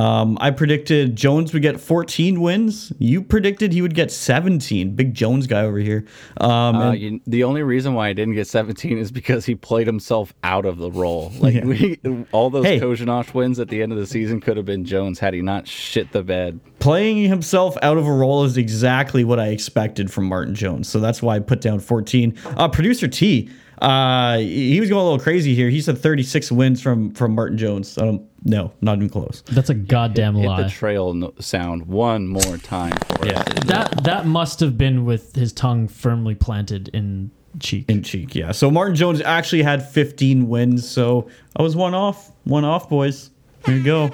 [0.00, 2.92] Um, I predicted Jones would get 14 wins.
[2.98, 4.94] You predicted he would get 17.
[4.96, 6.06] Big Jones guy over here.
[6.38, 9.86] Um, Uh, you, the only reason why I didn't get 17 is because he played
[9.86, 11.32] himself out of the role.
[11.40, 11.64] Like Yeah.
[11.64, 11.98] we,
[12.32, 12.80] all those Hey.
[12.80, 15.66] Kozhinosh wins at the end of the season could have been Jones had he not
[15.68, 16.60] shit the bed.
[16.78, 20.88] playing himself out of a role is exactly what I expected from Martin Jones.
[20.88, 22.34] So that's why I put down 14.
[22.56, 25.70] Uh, Producer T, uh, he was going a little crazy here.
[25.70, 27.96] He said 36 wins from from Martin Jones.
[27.98, 29.42] I don't, no, not even close.
[29.46, 30.62] That's a goddamn Hit lie.
[30.62, 33.44] the trail no- sound one more time for us.
[33.66, 37.86] that that must have been with his tongue firmly planted in cheek.
[37.88, 38.52] In cheek, yeah.
[38.52, 40.88] So Martin Jones actually had 15 wins.
[40.88, 42.32] So I was one off.
[42.44, 43.30] One off, boys.
[43.64, 44.10] There you go.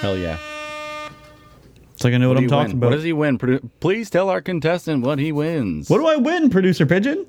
[0.00, 0.38] Hell yeah.
[1.94, 2.76] It's like I know what, What, I'm talking win?
[2.78, 2.86] about.
[2.90, 3.38] What does he win?
[3.38, 5.90] Produ- Please tell our contestant what he wins.
[5.90, 7.26] what do I win, Producer Pigeon?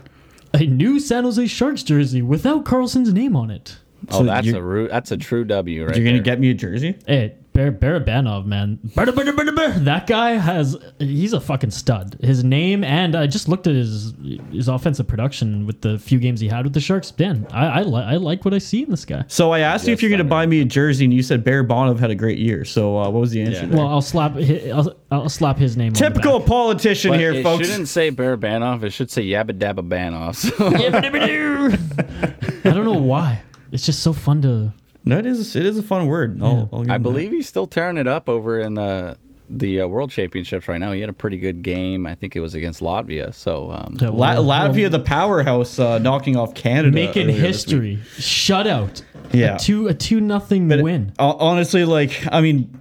[0.54, 3.78] A new San Jose Sharks jersey without Karlsson's name on it.
[4.10, 6.24] Oh, So that's a ru- that's a true W right You're gonna there.
[6.24, 6.98] get me a jersey?
[7.08, 8.80] Hey, Bar- Barabanov, man.
[8.96, 12.16] Bar- bar- bar- bar- bar- That guy has, he's a fucking stud.
[12.22, 14.14] His name, and I just looked at his
[14.54, 17.12] his offensive production with the few games he had with the Sharks.
[17.12, 19.26] Dan, I, I, li- I like what I see in this guy.
[19.28, 22.00] So I asked you if you're gonna buy me a jersey, and you said Barabanov
[22.00, 22.64] had a great year.
[22.64, 23.62] So uh, what was the answer?
[23.64, 23.66] Yeah.
[23.66, 23.78] there?
[23.80, 25.92] Well, I'll slap, hi- I'll, I'll slap his name.
[25.92, 27.68] Typical On politician But here, it folks.
[27.68, 28.84] shouldn't say Barabanov.
[28.84, 30.36] It should say Yabba Dabba Banoff.
[30.36, 32.66] So the back.
[32.66, 33.42] I don't know why.
[33.74, 34.72] It's just so fun to.
[35.04, 35.56] No, it is.
[35.56, 36.42] It is a fun word.
[36.42, 37.04] I'll, I'll I him that.
[37.04, 39.18] believe he's still tearing it up over in the
[39.50, 40.92] the uh, World Championships right now.
[40.94, 42.06] He had a pretty good game.
[42.08, 43.34] I think it was against Latvia.
[43.34, 47.66] So um, to La- well, Latvia, the powerhouse, uh, knocking off Canada, making earlier this
[47.68, 47.98] week.
[47.98, 48.00] history.
[48.18, 49.02] Shutout.
[49.34, 49.56] Yeah.
[49.56, 51.14] A two a two nothing But win.
[51.20, 52.78] hon- honestly, like I mean,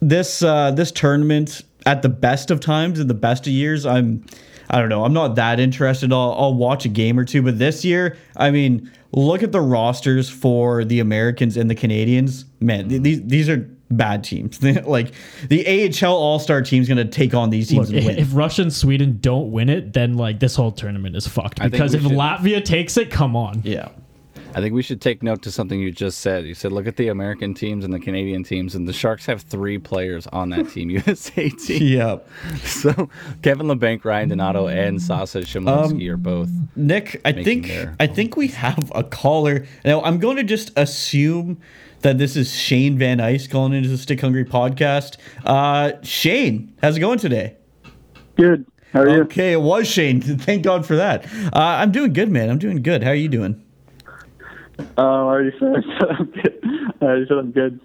[0.00, 4.24] this uh, this tournament at the best of times and the best of years, I'm
[4.70, 6.12] I don't know, I'm not that interested.
[6.12, 9.60] I'll, I'll watch a game or two, but this year, I mean, look at the
[9.60, 12.44] rosters for the Americans and the Canadians.
[12.60, 14.62] Man, th- these these are bad teams.
[14.86, 15.12] like
[15.48, 18.18] the AHL All Star team's going to take on these teams Look, and if, win.
[18.18, 21.60] if Russia and Sweden don't win it, then like this whole tournament is fucked.
[21.60, 23.62] Because if should- Latvia takes it, come on.
[23.64, 23.88] yeah.
[24.54, 26.44] I think we should take note to something you just said.
[26.44, 29.42] You said look at the American teams and the Canadian teams, and the Sharks have
[29.42, 31.82] three players on that team USA team.
[31.82, 32.28] Yep.
[32.64, 33.08] So
[33.42, 36.50] Kevin Labanc, Ryan Donato, and Sasha Chmelevski Um, are both.
[36.74, 39.66] Nick, I think their- I think we have a caller.
[39.84, 41.60] Now I'm going to just assume
[42.00, 45.18] that this is Shane Van Ice calling into the Stick Hungry podcast.
[45.44, 47.56] Uh, Shane, how's it going today?
[48.36, 48.64] Good.
[48.92, 49.22] How are you?
[49.22, 50.20] Okay, it was Shane.
[50.22, 51.26] Thank God for that.
[51.52, 52.48] Uh, I'm doing good, man.
[52.50, 53.02] I'm doing good.
[53.04, 53.62] How are you doing?
[54.78, 55.74] Uh, I already said
[56.10, 56.60] I'm good.
[57.00, 57.80] I already said I'm good.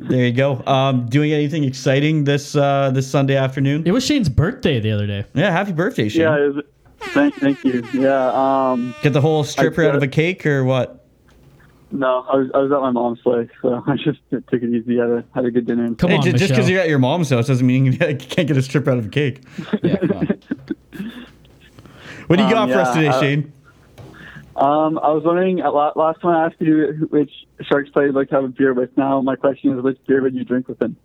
[0.00, 0.62] There you go.
[0.66, 3.82] Um, doing anything exciting this uh, this Sunday afternoon?
[3.86, 5.24] It was Shane's birthday the other day.
[5.34, 6.22] Yeah, happy birthday, Shane.
[6.22, 6.36] Yeah.
[6.48, 6.64] Was,
[7.12, 7.84] thank, thank you.
[7.92, 8.30] Yeah.
[8.32, 8.94] Um.
[9.02, 11.00] Get the whole stripper out of a cake or what?
[11.90, 14.98] No, I was I was at my mom's place, so I just took it easy.
[14.98, 15.92] Had a had a good dinner.
[15.96, 18.16] Come Hey, on, ju- just because you're at your mom's house doesn't mean you can't
[18.48, 19.40] get a strip out of a cake.
[19.82, 19.96] Yeah.
[22.28, 23.52] What do you Um, got for us today, uh, Shane?
[24.56, 24.98] Um.
[24.98, 25.58] I was wondering.
[25.58, 27.30] Last time I asked you which
[27.62, 28.96] Sharks player you'd like to have a beer with.
[28.96, 30.96] Now my question is, which beer would you drink with him?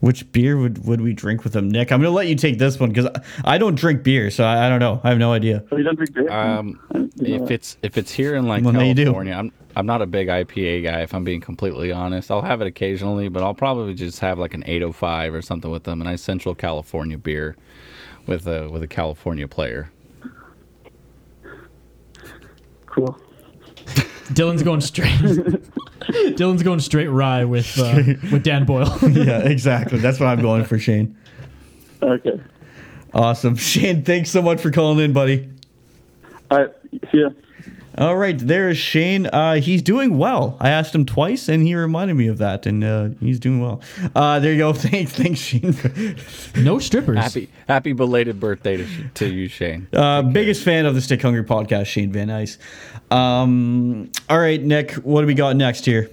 [0.00, 1.90] Which beer would, would we drink with him, Nick?
[1.90, 3.08] I'm going to let you take this one because
[3.42, 5.00] I don't drink beer, so I, I don't know.
[5.02, 5.64] I have no idea.
[5.72, 6.30] Oh, you don't drink beer?
[6.30, 6.78] Um,
[7.16, 9.04] You know if it's if it's here in like Well, now you do.
[9.04, 11.00] California, I'm I'm not a big IPA guy.
[11.00, 14.52] If I'm being completely honest, I'll have it occasionally, but I'll probably just have like
[14.52, 17.56] an 805 or something with them, a nice Central California beer
[18.26, 19.90] with a with a California player.
[22.94, 23.18] Cool.
[24.32, 25.10] Dylan's going straight.
[26.00, 28.02] Dylan's going straight rye with uh,
[28.32, 28.96] with Dan Boyle.
[29.10, 29.98] yeah, exactly.
[29.98, 31.16] That's what I'm going for, Shane.
[32.02, 32.40] Okay.
[33.12, 33.56] Awesome.
[33.56, 35.48] Shane, thanks so much for calling in, buddy.
[36.50, 36.70] All right.
[37.10, 37.30] See ya.
[37.96, 39.26] All right, there is Shane.
[39.26, 40.56] Uh, he's doing well.
[40.60, 43.80] I asked him twice, and he reminded me of that, and uh, he's doing well.
[44.16, 44.72] Uh, there you go.
[44.84, 46.16] Thanks, thanks, Shane.
[46.56, 47.18] no strippers.
[47.18, 49.86] Happy happy belated birthday to, to you, Shane.
[49.92, 52.58] Uh, biggest fan of the Stick Hungry podcast, Shane Van Ice.
[53.12, 56.10] Um, all right, Nick, what do we got next here?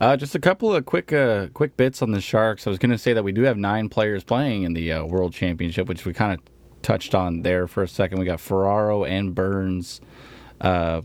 [0.00, 2.66] Uh, just a couple of quick uh, quick bits on the Sharks.
[2.66, 5.04] I was going to say that we do have nine players playing in the uh,
[5.04, 6.40] World Championship, which we kind of
[6.82, 8.18] touched on there for a second.
[8.18, 10.02] We got Ferraro and Burns.
[10.60, 11.00] Uh,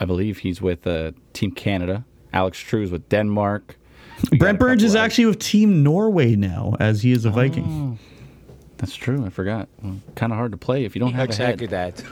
[0.00, 2.04] I believe he's with uh, Team Canada.
[2.32, 3.76] Alex True's with Denmark.
[4.30, 7.98] We Brent Burns is actually with Team Norway now, as he is a Viking.
[8.78, 9.24] That's true.
[9.26, 9.68] I forgot.
[9.82, 11.96] Well, kind of hard to play if you don't have Exactly a head.
[11.96, 12.04] that.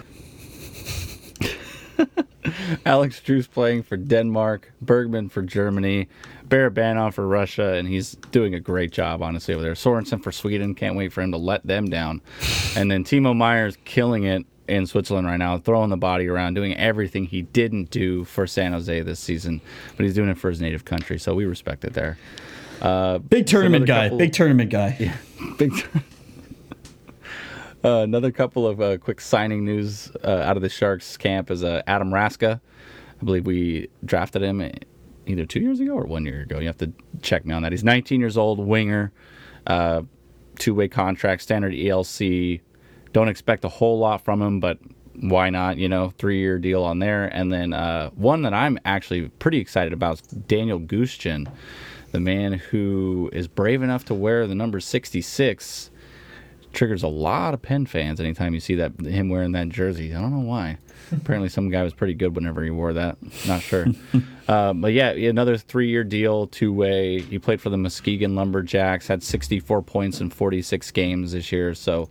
[2.87, 6.09] Alex True's playing for Denmark, Bergmann for Germany,
[6.48, 9.74] Barabanov for Russia, and he's doing a great job, honestly, over there.
[9.74, 12.22] Sorensen for Sweden, can't wait for him to let them down.
[12.77, 16.76] And then Timo Meier's killing it in Switzerland right now, throwing the body around, doing
[16.76, 19.61] everything he didn't do for San Jose this season,
[19.96, 22.18] but he's doing it for his native country, so we respect it there.
[22.81, 24.04] Uh, Big tournament guy.
[24.07, 24.96] couple- Big tournament guy.
[25.00, 25.16] Yeah,
[25.57, 25.72] Big.
[27.85, 31.64] uh, another couple of uh, quick signing news uh, out of the Sharks camp is
[31.64, 32.61] uh, Adam Raska.
[33.20, 34.70] I believe we drafted him
[35.26, 36.59] either two years ago or one year ago.
[36.61, 37.72] You have to check me on that.
[37.72, 39.12] He's 19 years old, winger,
[39.66, 40.02] uh,
[40.59, 42.61] two way contract, standard ELC.
[43.12, 44.79] Don't expect a whole lot from him, but
[45.21, 45.79] why not?
[45.79, 47.25] You know, three year deal on there.
[47.27, 51.51] And then uh, one that I'm actually pretty excited about is Daniel Gushchin,
[52.12, 55.90] the man who is brave enough to wear the number 66
[56.73, 60.14] triggers a lot of Penn fans anytime you see that him wearing that jersey.
[60.14, 60.79] I don't know why.
[61.11, 63.16] Apparently, some guy was pretty good whenever he wore that.
[63.47, 63.87] Not sure.
[64.49, 67.21] uh, but yeah, another three-year deal, two-way.
[67.21, 71.75] He played for the Muskegon Lumberjacks, had 64 points in 46 games this year.
[71.75, 72.11] So,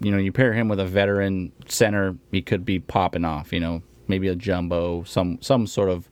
[0.00, 3.52] you know, you pair him with a veteran center, he could be popping off.
[3.52, 6.08] You know, maybe a jumbo, some some sort of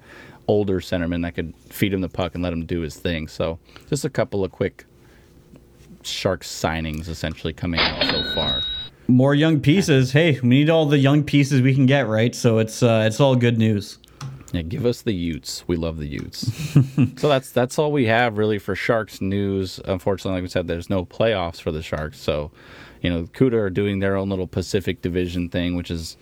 [0.46, 3.28] older centerman that could feed him the puck and let him do his thing.
[3.28, 4.84] So just a couple of quick
[6.02, 8.62] Sharks signings essentially coming out so far.
[9.06, 10.12] More young pieces.
[10.12, 12.34] Hey, we need all the young pieces we can get, right?
[12.34, 13.98] So it's uh, it's all good news.
[14.52, 15.66] Yeah, give us the Utes.
[15.66, 16.52] We love the Utes.
[17.16, 19.80] so that's that's all we have really for Sharks news.
[19.84, 22.20] Unfortunately, like we said, there's no playoffs for the Sharks.
[22.20, 22.52] So,
[23.04, 26.16] you know, CUDA are doing their own little Pacific Division thing, which has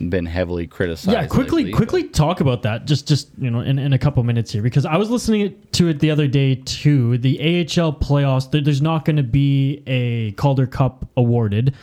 [0.00, 1.16] been heavily criticized.
[1.16, 2.84] Yeah, quickly, lately, quickly talk about that.
[2.84, 5.86] Just, just you know, in, in a couple minutes here, because I was listening to
[5.86, 7.16] it the other day too.
[7.16, 8.50] The AHL playoffs.
[8.50, 11.76] There, there's not going to be a Calder Cup awarded.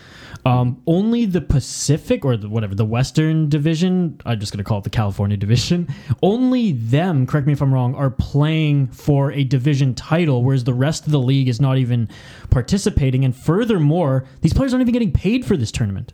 [0.47, 4.19] Um, only the Pacific or the, whatever the Western Division.
[4.25, 5.87] I'm just going to call it the California Division.
[6.23, 10.73] Only them, correct me if I'm wrong, are playing for a division title, whereas the
[10.73, 12.07] rest of the league is not even
[12.49, 13.25] participating.
[13.25, 16.13] And furthermore, these players aren't even getting paid for this tournament.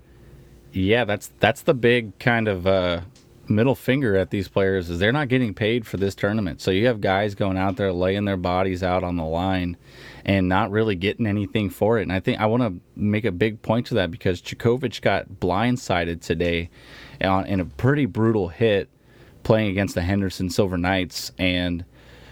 [0.71, 3.01] Yeah, that's that's the big kind of uh,
[3.47, 6.61] middle finger at these players is they're not getting paid for this tournament.
[6.61, 9.77] So you have guys going out there laying their bodies out on the line
[10.25, 12.03] and not really getting anything for it.
[12.03, 15.29] And I think I want to make a big point to that because Chekhovich got
[15.29, 16.69] blindsided today
[17.19, 18.89] in a pretty brutal hit
[19.43, 21.83] playing against the Henderson Silver Knights, and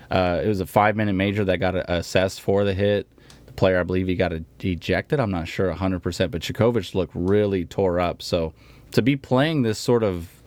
[0.10, 3.08] uh, it was a five minute major that got assessed for the hit.
[3.46, 5.20] The player, I believe, he got ejected.
[5.20, 8.22] I'm not sure 100%, but Chekhovich looked really tore up.
[8.22, 8.54] So
[8.92, 10.42] to be playing this sort of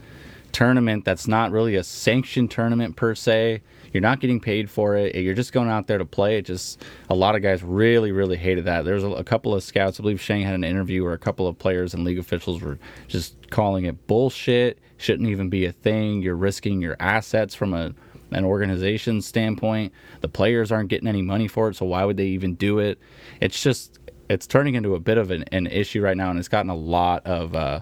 [0.54, 3.60] tournament that's not really a sanctioned tournament per se.
[3.94, 5.14] You're not getting paid for it.
[5.14, 6.36] You're just going out there to play.
[6.36, 8.84] It just a lot of guys really, really hated that.
[8.84, 10.00] There's a, a couple of scouts.
[10.00, 12.76] I believe Shane had an interview where a couple of players and league officials were
[13.06, 14.80] just calling it bullshit.
[14.96, 16.22] Shouldn't even be a thing.
[16.22, 17.94] You're risking your assets from a
[18.32, 19.92] an organization standpoint.
[20.22, 22.98] The players aren't getting any money for it, so why would they even do it?
[23.40, 26.48] It's just it's turning into a bit of an, an issue right now, and it's
[26.48, 27.54] gotten a lot of.
[27.54, 27.80] Uh,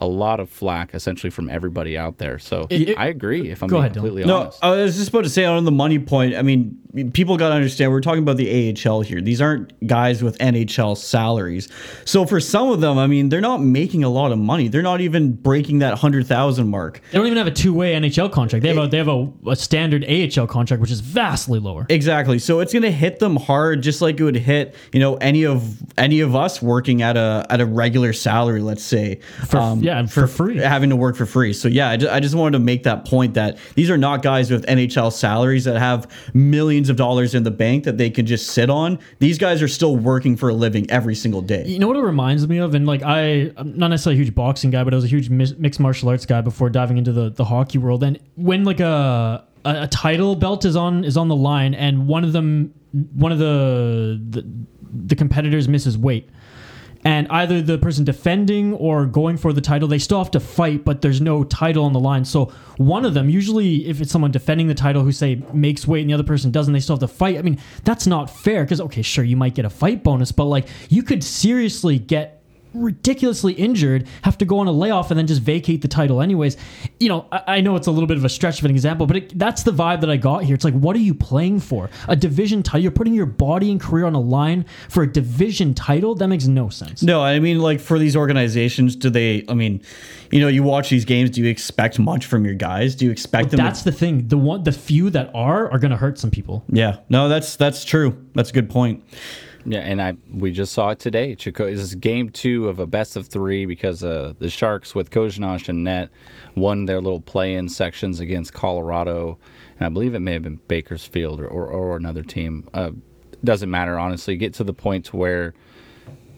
[0.00, 2.38] a lot of flack essentially from everybody out there.
[2.38, 3.50] So It- it- I agree.
[3.50, 3.94] If I'm Go being ahead, Dylan.
[3.94, 6.34] completely No, I was just about to say on the money point.
[6.36, 6.76] I mean,
[7.12, 9.20] people got to understand we're talking about the AHL here.
[9.20, 11.68] These aren't guys with NHL salaries.
[12.04, 14.68] So for some of them, I mean, they're not making a lot of money.
[14.68, 17.00] They're not even breaking that hundred thousand mark.
[17.12, 18.62] They don't even have a two-way NHL contract.
[18.62, 21.86] They have a they have a, a standard AHL contract, which is vastly lower.
[21.88, 22.38] Exactly.
[22.38, 25.44] So it's going to hit them hard, just like it would hit you know any
[25.44, 28.60] of any of us working at a at a regular salary.
[28.62, 30.58] Let's say For, um, yeah, and for, free.
[30.58, 31.52] having to work for free.
[31.52, 34.22] So yeah, I ju- I just wanted to make that point that these are not
[34.22, 38.26] guys with NHL salaries that have millions of dollars in the bank that they can
[38.26, 38.98] just sit on.
[39.18, 41.64] These guys are still working for a living every single day.
[41.66, 44.34] You know what it reminds me of, and like I, I'm not necessarily a huge
[44.34, 47.30] boxing guy, but I was a huge mixed martial arts guy before diving into the,
[47.30, 48.02] the hockey world.
[48.02, 52.06] And when like a, a a title belt is on is on the line, and
[52.06, 52.72] one of them,
[53.14, 54.46] one of the the,
[55.06, 56.28] the competitors misses weight,
[57.04, 60.84] and either the person defending or going for the title, they still have to fight,
[60.84, 62.24] but there's no title on the line.
[62.24, 66.02] So one of them, usually if it's someone defending the title who say makes weight
[66.02, 67.38] and the other person doesn't, they still have to fight.
[67.38, 70.44] I mean, that's not fair because okay, sure, you might get a fight bonus, but
[70.44, 72.39] like you could seriously get
[72.74, 76.56] ridiculously injured, have to go on a layoff and then just vacate the title anyways.
[76.98, 79.06] You know, I, I know it's a little bit of a stretch of an example,
[79.06, 80.54] but it, that's the vibe that I got here.
[80.54, 81.90] It's like, what are you playing for?
[82.08, 82.80] A division title?
[82.82, 86.14] You're putting your body and career on a line for a division title?
[86.14, 87.02] That makes no sense.
[87.02, 89.44] No, I mean, like for these organizations, do they?
[89.48, 89.82] I mean,
[90.30, 91.30] you know, you watch these games.
[91.30, 92.94] Do you expect much from your guys?
[92.94, 93.58] Do you expect them?
[93.58, 94.28] to- That's the thing.
[94.28, 96.64] The one, the few that are, are going to hurt some people.
[96.68, 98.16] yeah, no, that's that's true.
[98.34, 99.02] That's a good point.
[99.64, 101.34] Yeah, and I we just saw it today.
[101.34, 105.68] Chico is game two of a best of three because uh, the Sharks with Kozhinosh
[105.68, 106.08] and net
[106.54, 109.38] won their little play-in sections against Colorado,
[109.78, 112.68] and I believe it may have been Bakersfield or or, or another team.
[112.72, 112.92] Uh,
[113.44, 114.36] doesn't matter honestly.
[114.36, 115.52] Get to the point where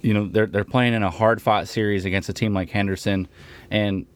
[0.02, 3.28] you know they're they're playing in a hard-fought series against a team like Henderson,
[3.70, 4.06] and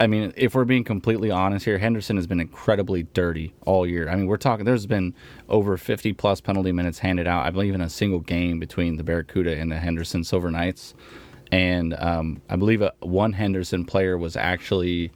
[0.00, 4.08] I mean, if we're being completely honest here, Henderson has been incredibly dirty all year.
[4.08, 5.14] I mean, we're talking, there's been
[5.48, 9.04] over 50 plus penalty minutes handed out, I believe, in a single game between the
[9.04, 10.94] Barracuda and the Henderson Silver Knights.
[11.52, 15.12] And um, I believe a, one Henderson player was actually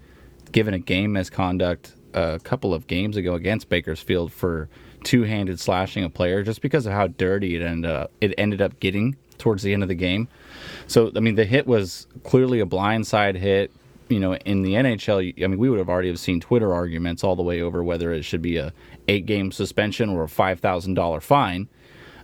[0.53, 4.69] given a game misconduct uh, a couple of games ago against Bakersfield for
[5.03, 8.35] two handed slashing a player just because of how dirty it ended up, uh, it
[8.39, 10.29] ended up getting towards the end of the game.
[10.87, 13.73] So, I mean, the hit was clearly a blindside hit
[14.09, 17.25] you know, in the NHL, I mean, we would have already have seen Twitter arguments
[17.25, 18.73] all the way over whether it should be a
[19.09, 21.69] eight game suspension or a five thousand dollar fine.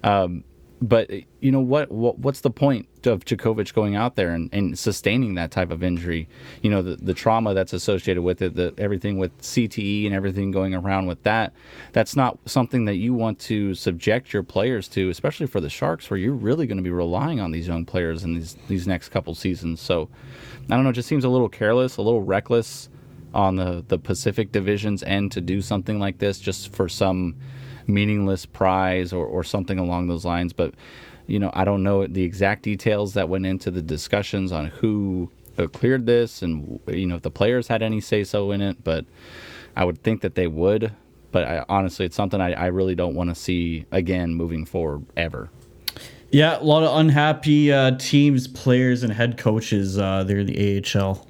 [0.03, 0.45] Um,
[0.81, 2.19] but you know what, what?
[2.19, 6.29] What's the point of Chekhovich going out there and, and sustaining that type of injury?
[6.63, 10.51] You know, the, the trauma that's associated with it, the everything with CTE and everything
[10.51, 11.53] going around with that.
[11.93, 16.11] That's not something that you want to subject your players to, especially for the Sharks,
[16.11, 19.11] where you're really going to be relying on these young players in these these next
[19.11, 19.81] couple seasons.
[19.81, 20.09] So,
[20.71, 20.91] I don't know.
[20.91, 22.89] It just seems a little careless, a little reckless.
[23.35, 27.37] on the the Pacific Division's end to do something like this just for some
[27.87, 30.53] meaningless prize or, or something along those lines.
[30.53, 30.75] But
[31.27, 35.31] you know, I don't know the exact details that went into the discussions on who
[35.73, 38.83] cleared this and you know if the players had any say so in it.
[38.85, 39.05] But
[39.77, 40.93] I would think that they would.
[41.33, 45.05] But I, honestly, it's something I, I really don't want to see again moving forward
[45.17, 45.51] ever.
[46.31, 50.83] Yeah, a lot of unhappy uh, teams, players, and head coaches uh, there in the
[50.99, 51.27] AHL.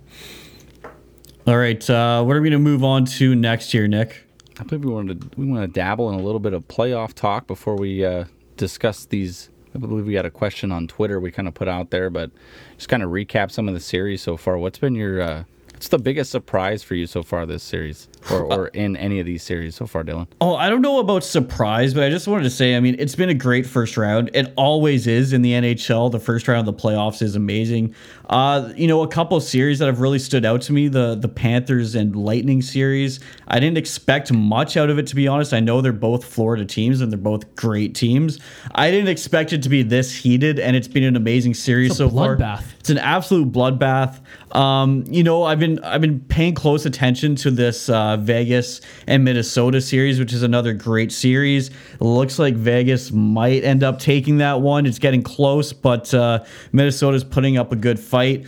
[1.47, 4.25] All right, uh, what are we going to move on to next year, Nick?
[4.59, 7.13] I believe we wanted to, we want to dabble in a little bit of playoff
[7.13, 8.25] talk before we uh,
[8.57, 9.51] discuss these.
[9.75, 12.31] I believe we had a question on Twitter we kind of put out there, but
[12.77, 14.57] just kind of recap some of the series so far.
[14.57, 18.53] What's been your uh, what's the biggest surprise for you so far this series, or,
[18.53, 20.27] or in any of these series so far, Dylan?
[20.41, 23.15] Oh, I don't know about surprise, but I just wanted to say, I mean, it's
[23.15, 24.31] been a great first round.
[24.35, 26.11] It always is in the NHL.
[26.11, 27.95] The first round of the playoffs is amazing.
[28.29, 31.15] Uh, you know, a couple of series that have really stood out to me, the
[31.15, 33.21] the Panthers and Lightning series.
[33.49, 35.53] I didn't expect much out of it to be honest.
[35.53, 38.39] I know they're both Florida teams and they're both great teams.
[38.75, 42.01] I didn't expect it to be this heated and it's been an amazing series It's
[42.01, 42.61] a so far.
[42.81, 44.21] It's an absolute bloodbath.
[44.55, 49.25] Um, you know, I've been I've been paying close attention to this uh, Vegas and
[49.25, 51.71] Minnesota series, which is another great series.
[52.01, 54.87] Looks like Vegas might end up taking that one.
[54.87, 58.47] It's getting close, but uh, Minnesota's putting up a good fight.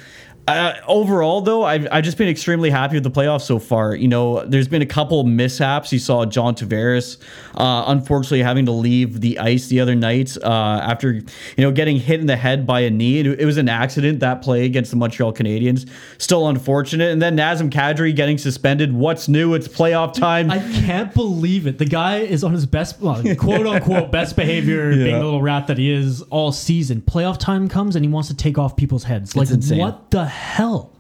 [0.49, 3.97] Uh, overall, though, I've, I've just been extremely happy with the playoffs so far.
[3.97, 5.93] You know, there's been a couple mishaps.
[5.93, 7.19] You saw John Tavares,
[7.57, 11.25] uh, unfortunately, having to leave the ice the other night uh, after, you
[11.59, 13.19] know, getting hit in the head by a knee.
[13.19, 15.89] It, it was an accident, that play against the Montreal Canadiens.
[16.19, 17.11] Still unfortunate.
[17.11, 18.93] And then Nazem Kadri getting suspended.
[18.93, 19.55] What's new?
[19.55, 20.53] It's playoff time.
[20.53, 21.79] I can't believe it.
[21.79, 25.67] The guy is on his best, well, quote unquote, best behavior, being the little rat
[25.67, 27.01] that he is all season.
[27.01, 29.35] Playoff time comes and he wants to take off people's heads.
[29.35, 29.79] Like, insane.
[29.79, 30.93] what the hell?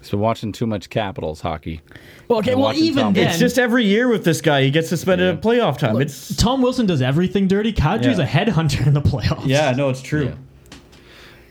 [0.00, 1.80] He's been watching too much Capitals hockey.
[2.26, 4.62] Well, okay, well, even Tom then, it's just every year with this guy.
[4.64, 6.00] He gets suspended at playoff time.
[6.00, 7.72] It's Tom Wilson does everything dirty.
[7.72, 8.24] Kadri's Yeah.
[8.24, 9.46] a headhunter in the playoffs.
[9.46, 10.24] yeah, no, it's true.
[10.24, 10.78] Yeah.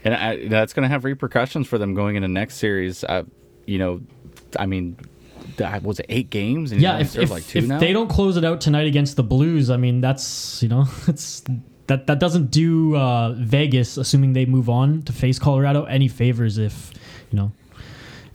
[0.04, 3.04] and I, that's going to have repercussions for them going into next series.
[3.06, 3.24] Uh,
[3.66, 4.02] you know,
[4.60, 4.98] I mean,
[5.56, 6.74] that- was it eight games?
[6.74, 7.80] And Yeah, if, if, like two if now?
[7.80, 11.42] they don't close it out tonight against the Blues, I mean that's you know it's
[11.88, 16.58] that that doesn't do uh, Vegas, assuming they move on to face Colorado, any favors
[16.58, 16.92] if
[17.32, 17.52] you know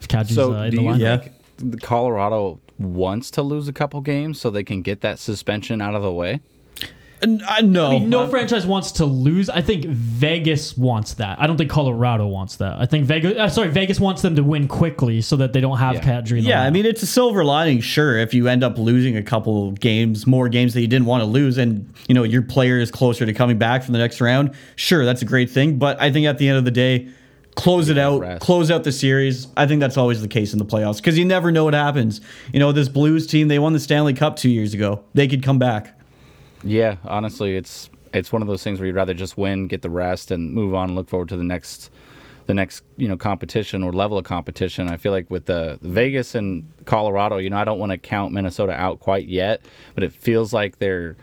[0.00, 1.00] if Kadri's So, uh, in do the you line.
[1.00, 1.16] Yeah.
[1.18, 5.80] think the Colorado wants to lose a couple games so they can get that suspension
[5.80, 6.40] out of the way?
[7.22, 9.48] N- uh, no, I mean, no franchise wants to lose.
[9.48, 11.40] I think Vegas wants that.
[11.40, 12.78] I don't think Colorado wants that.
[12.78, 13.38] I think Vegas.
[13.38, 16.00] Uh, sorry, Vegas wants them to win quickly so that they don't have Yeah.
[16.02, 16.30] Kadri.
[16.38, 18.18] in the Yeah, I mean it's a silver lining, sure.
[18.18, 21.26] If you end up losing a couple games, more games that you didn't want to
[21.26, 24.50] lose, and you know your player is closer to coming back from the next round,
[24.76, 25.78] sure, that's a great thing.
[25.78, 27.08] But I think at the end of the day,
[27.56, 28.42] close it out, rest.
[28.42, 29.48] close out the series.
[29.56, 32.20] I think that's always the case in the playoffs because you never know what happens.
[32.52, 35.02] You know, this Blues team, they won the Stanley Cup two years ago.
[35.14, 35.98] They could come back.
[36.62, 39.90] Yeah, honestly, it's it's one of those things where you'd rather just win, get the
[39.90, 41.90] rest, and move on, and look forward to the next
[42.46, 44.88] the next you know competition or level of competition.
[44.88, 48.32] I feel like with the Vegas and Colorado, you know, I don't want to count
[48.32, 49.62] Minnesota out quite yet,
[49.94, 51.16] but it feels like their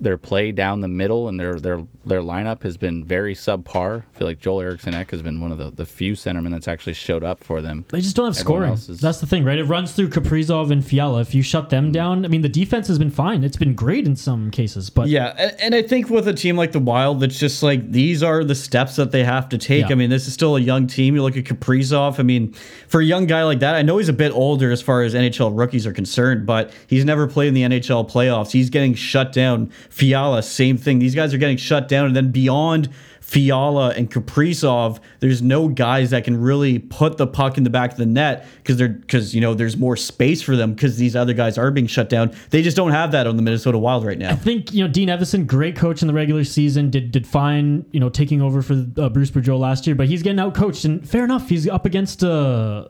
[0.00, 4.02] their play down the middle and their their their lineup has been very subpar.
[4.02, 6.68] I feel like Joel Eriksson Ek has been one of the, the few centermen that's
[6.68, 7.84] actually showed up for them.
[7.88, 8.96] They just don't have Everyone scoring.
[8.96, 9.58] is- That's the thing, right?
[9.58, 11.20] It runs through Kaprizov and Fiala.
[11.20, 11.92] If you shut them hmm.
[11.92, 13.44] down, I mean, the defense has been fine.
[13.44, 16.56] It's been great in some cases, but Yeah, and, and I think with a team
[16.56, 19.86] like the Wild, it's just like these are the steps that they have to take.
[19.86, 19.92] Yeah.
[19.92, 21.14] I mean, this is still a young team.
[21.14, 22.18] You look at Kaprizov.
[22.18, 22.52] I mean,
[22.88, 25.14] for a young guy like that, I know he's a bit older as far as
[25.14, 28.52] NHL rookies are concerned, but he's never played in the NHL playoffs.
[28.52, 29.70] He's getting shut down.
[29.90, 30.98] Fiala, same thing.
[30.98, 32.88] These guys are getting shut down, and then beyond.
[33.28, 37.92] Fiala and Kaprizov, there's no guys that can really put the puck in the back
[37.92, 41.14] of the net because they're because you know there's more space for them because these
[41.14, 42.34] other guys are being shut down.
[42.48, 44.30] They just don't have that on the Minnesota Wild right now.
[44.30, 47.84] I think you know Dean Evason, great coach in the regular season, did did fine.
[47.90, 50.86] You know, taking over for uh, Bruce Boudreau last year, but he's getting out coached,
[50.86, 52.88] and fair enough, he's up against uh,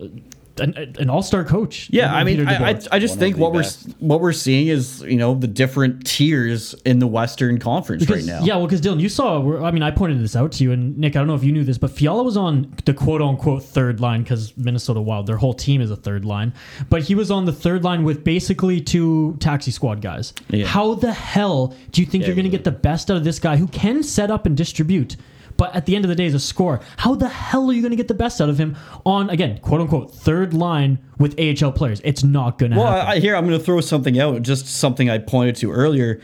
[0.60, 1.88] an, an all star coach.
[1.90, 3.88] Yeah, I mean, I, I, I just One think of the what we're best.
[3.98, 8.38] what we're seeing is you know the different tiers in the Western Conference Because, right
[8.40, 8.44] now.
[8.44, 9.64] Yeah, well, because Dylan, you saw.
[9.64, 11.52] I mean, I pointed this out to you, and Nick, I don't know if you
[11.52, 15.36] knew this, but Fiala was on the quote unquote third line because Minnesota Wild, their
[15.36, 16.52] whole team is a third line,
[16.90, 20.32] but he was on the third line with basically two taxi squad guys.
[20.50, 20.66] Yeah.
[20.66, 23.38] How the hell do you think you're going to get the best out of this
[23.38, 25.16] guy who can set up and distribute?
[25.58, 26.80] But at the end of the day, is a scorer.
[26.96, 29.58] How the hell are you going to get the best out of him on again,
[29.58, 32.00] quote unquote, third line with AHL players?
[32.04, 33.08] It's not going to Well, happen.
[33.08, 36.20] I, I- here I'm going to throw something out, just something I pointed to earlier.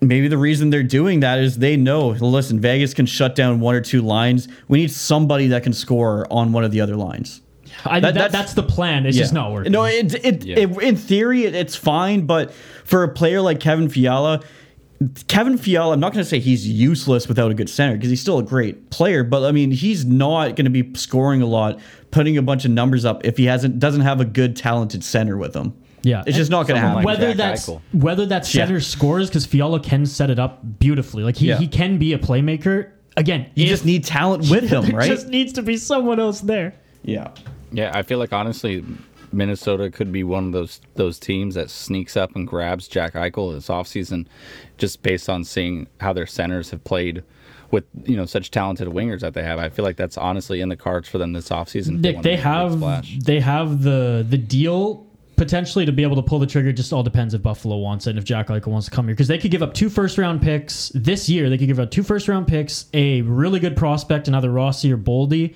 [0.00, 2.08] Maybe the reason they're doing that is they know.
[2.08, 4.48] Listen, Vegas can shut down one or two lines.
[4.68, 7.42] We need somebody that can score on one of the other lines.
[7.84, 9.06] I, That- that, that's- that's, the plan.
[9.06, 9.70] It's just not working.
[9.72, 10.58] No, it, it, Yeah.
[10.58, 12.52] it in theory it, it's fine, but
[12.84, 14.42] for a player like Kevin Fiala,
[15.28, 18.20] Kevin Fiala, I'm not going to say he's useless without a good center because he's
[18.20, 21.78] still a great player, but I mean he's not going to be scoring a lot,
[22.10, 25.36] putting a bunch of numbers up if he hasn't doesn't have a good talented center
[25.36, 25.74] with him.
[26.02, 26.22] Yeah.
[26.26, 26.96] it's just not going to happen.
[26.96, 27.80] like whether Jack that's Eichel.
[27.92, 28.80] whether that center Yeah.
[28.80, 31.22] scores because Fiala can set it up beautifully.
[31.24, 31.56] Like he, Yeah.
[31.58, 32.90] he can be a playmaker.
[33.16, 35.08] Again, you if- just need talent with him, right?
[35.08, 36.74] just needs to be someone else there.
[37.02, 37.28] yeah.
[37.72, 38.84] Yeah, I feel like honestly,
[39.34, 43.54] Minnesota could be one of those those teams that sneaks up and grabs Jack Eichel
[43.54, 44.26] this offseason
[44.78, 47.22] just based on seeing how their centers have played
[47.70, 49.58] with you know such talented wingers that they have.
[49.58, 51.96] I feel like that's honestly in the cards for them this offseason.
[51.96, 55.06] if Nick, they big have they have the the deal
[55.36, 56.72] potentially to be able to pull the trigger.
[56.72, 59.14] Just all depends if Buffalo wants it and if Jack Eichel wants to come here
[59.14, 61.50] because they could give up two first round picks this year.
[61.50, 64.92] They could give up two first round picks, a really good prospect in either Rossi
[64.92, 65.54] or Boldy,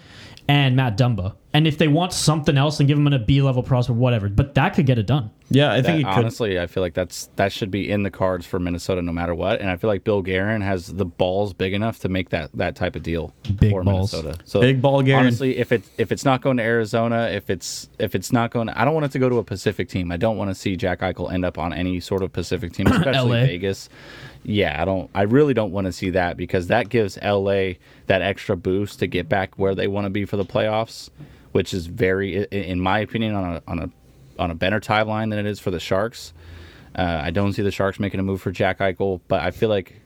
[0.49, 1.37] and Matt Dumba.
[1.53, 4.29] And if they want something else, then give them a B level prospect, whatever.
[4.29, 5.31] But that could get it done.
[5.51, 6.13] Yeah, I think That- he could.
[6.13, 9.35] honestly, I feel like that's that should be in the cards for Minnesota no matter
[9.35, 9.61] what.
[9.61, 12.77] And I feel like Bill Guerin has the balls big enough to make that that
[12.77, 14.13] type of deal Big for balls.
[14.13, 14.39] Minnesota.
[14.45, 15.21] So Big ball Guerin.
[15.21, 18.67] Honestly, if it if it's not going to Arizona, if it's if it's not going,
[18.67, 20.13] to, I don't want it to go to a Pacific team.
[20.13, 22.87] I don't want to see Jack Eichel end up on any sort of Pacific team,
[22.91, 23.89] especially Vegas.
[24.45, 25.11] Yeah, I don't.
[25.15, 27.73] I really don't want to see that because that gives LA
[28.07, 31.09] that extra boost to get back where they want to be for the playoffs,
[31.53, 33.91] which is very, in my opinion, on a on a
[34.39, 36.33] on a better timeline than it is for the Sharks.
[36.95, 39.69] Uh, I don't see the Sharks making a move for Jack Eichel, but I feel
[39.69, 40.01] like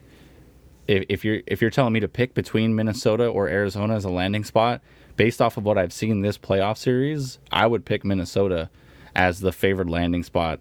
[0.87, 4.09] if, if you're if you're telling me to pick between Minnesota or Arizona as a
[4.09, 4.81] landing spot,
[5.15, 8.69] based off of what I've seen this playoff series, I would pick Minnesota
[9.15, 10.59] as the favored landing spot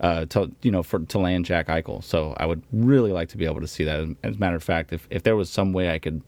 [0.00, 2.02] uh, to you know for to land Jack Eichel.
[2.02, 4.16] So I would really like to be able to see that.
[4.22, 6.22] As a matter of fact, if if there was some way I could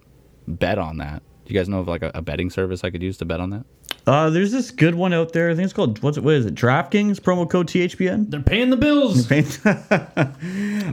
[0.47, 3.03] bet on that, do you guys know of like a, a betting service I could
[3.03, 3.64] use to bet on that?
[4.07, 5.51] Uh, there's this good one out there.
[5.51, 6.25] I think it's called what's it?
[6.25, 6.55] What is it?
[6.55, 8.31] DraftKings promo code THPN.
[8.31, 9.31] They're paying the bills.
[9.33, 9.45] I'm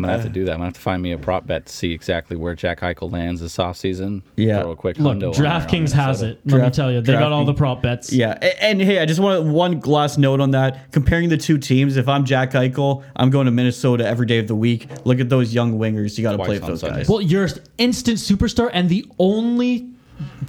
[0.01, 0.51] gonna have to do that.
[0.53, 3.11] I'm gonna have to find me a prop bet to see exactly where Jack Eichel
[3.11, 4.21] lands this offseason.
[4.37, 4.61] Yeah.
[4.61, 6.39] Throw a quick Look, hundo on there on DraftKings has it.
[6.45, 8.13] Let me tell you, they got all the prop bets.
[8.13, 10.91] Yeah, a- and, hey, I just want one last note on that.
[10.91, 14.47] Comparing the two teams, if I'm Jack Eichel, I'm going to Minnesota every day of
[14.47, 14.87] the week.
[15.05, 16.17] Look at those young wingers.
[16.17, 16.97] You got to play with those Sunday.
[16.99, 17.09] guys.
[17.09, 19.89] Well, you're an instant superstar and the only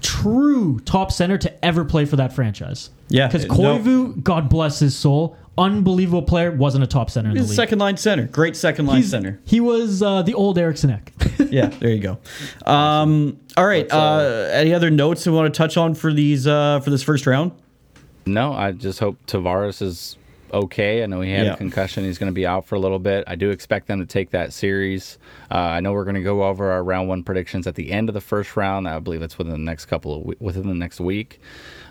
[0.00, 2.90] true top center to ever play for that franchise.
[3.08, 3.78] Yeah, Because uh, no.
[3.78, 7.56] Koivu, God bless his soul, unbelievable player, wasn't a top center in He's the league.
[7.56, 8.24] second line center.
[8.26, 9.38] Great second line He's- center.
[9.44, 11.12] He was uh, the old Eriksson Ek.
[11.52, 12.18] Yeah, there you go.
[12.70, 13.86] Um, all right.
[13.92, 17.26] Uh, any other notes we want to touch on for these uh, for this first
[17.26, 17.52] round?
[18.24, 20.16] No, I just hope Tavares is
[20.52, 21.02] okay.
[21.02, 21.52] I know he had Yeah.
[21.54, 22.04] a concussion.
[22.04, 23.24] He's going to be out for a little bit.
[23.26, 25.18] I do expect them to take that series.
[25.50, 28.08] Uh, I know we're going to go over our round one predictions at the end
[28.08, 28.88] of the first round.
[28.88, 31.40] I believe that's within the next couple of within the next week.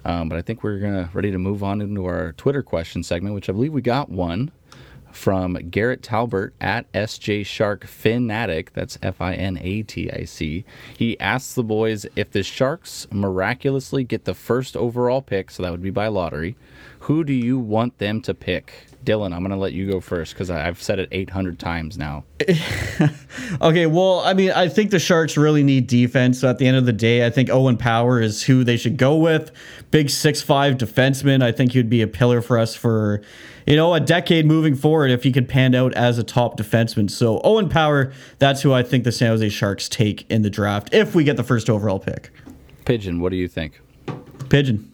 [0.03, 3.35] Um, but I think we're gonna ready to move on into our Twitter question segment,
[3.35, 4.51] which I believe we got one
[5.15, 8.69] from Garrett Talbert at SJ Shark Finatic.
[8.73, 10.65] That's F I N A T I C.
[10.97, 15.71] He asks the boys if the Sharks miraculously get the first overall pick, so that
[15.71, 16.55] would be by lottery,
[17.01, 18.73] who do you want them to pick?
[19.03, 22.23] Dylan, I'm going to let you go first because I've said it 800 times now.
[23.61, 26.39] Okay, well, I mean, I think the Sharks really need defense.
[26.39, 28.97] So at the end of the day, I think Owen Power is who they should
[28.97, 29.51] go with.
[29.91, 31.43] Big six-five defenseman.
[31.43, 33.21] I think he'd be a pillar for us for,
[33.65, 37.09] you know, a decade moving forward if he could pan out as a top defenseman.
[37.09, 40.93] So Owen Power, that's who I think the San Jose Sharks take in the draft
[40.93, 42.31] if we get the first overall pick.
[42.85, 43.79] Pigeon, what do you think?
[44.49, 44.90] Pigeon.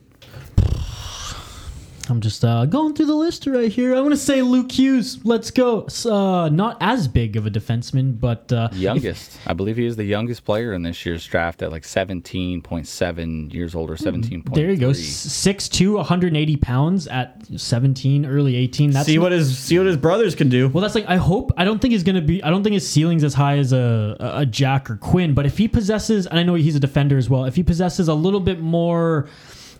[2.09, 3.95] I'm just uh, going through the list right here.
[3.95, 5.19] I want to say Luke Hughes.
[5.25, 5.87] Let's go.
[6.05, 9.37] Uh, not as big of a defenseman, but uh, Youngest.
[9.45, 13.75] I believe he is the youngest player in this year's draft at like 17.7 years
[13.75, 14.53] old or 17.3.
[14.53, 14.89] there you go.
[14.91, 18.91] 6'2", 180 pounds at 17, early 18.
[18.91, 20.69] That's see what his see what his brothers can do.
[20.69, 21.51] Well, that's like I hope.
[21.57, 22.43] I don't think he's gonna be.
[22.43, 25.33] I don't think his ceiling's as high as a a Jack or Quinn.
[25.33, 28.07] But if he possesses, and I know he's a defender as well, if he possesses
[28.07, 29.27] a little bit more,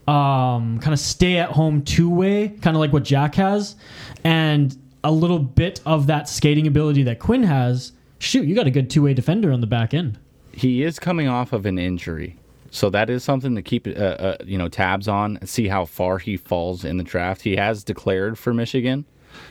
[0.08, 3.76] um, kind of stay at home two way, kind of like what Jack has,
[4.24, 8.72] and a little bit of that skating ability that Quinn has, shoot, you got a
[8.72, 10.18] good two way defender on the back end.
[10.54, 12.38] he is coming off of an injury,
[12.72, 15.38] so that is something to keep uh, uh, you know tabs on.
[15.38, 17.42] And see how far he falls in the draft.
[17.42, 19.06] He has declared for Michigan,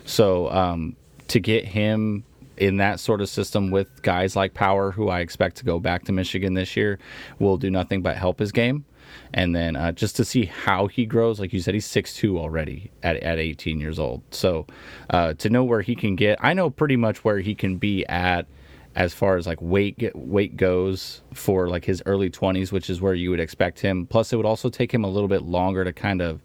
[0.04, 0.96] so um,
[1.28, 2.24] to get him
[2.56, 6.04] in that sort of system with guys like Power, who I expect to go back
[6.04, 6.98] to Michigan this year,
[7.38, 8.86] will do nothing but help his game.
[9.32, 12.90] And then uh, just to see how he grows, like you said, he's 6'2 already
[13.02, 14.22] at, at 18 years old.
[14.30, 14.66] So
[15.10, 18.04] uh, to know where he can get, I know pretty much where he can be
[18.06, 18.46] at
[18.94, 23.12] as far as like weight weight goes for like his early 20s which is where
[23.12, 25.92] you would expect him plus it would also take him a little bit longer to
[25.92, 26.40] kind of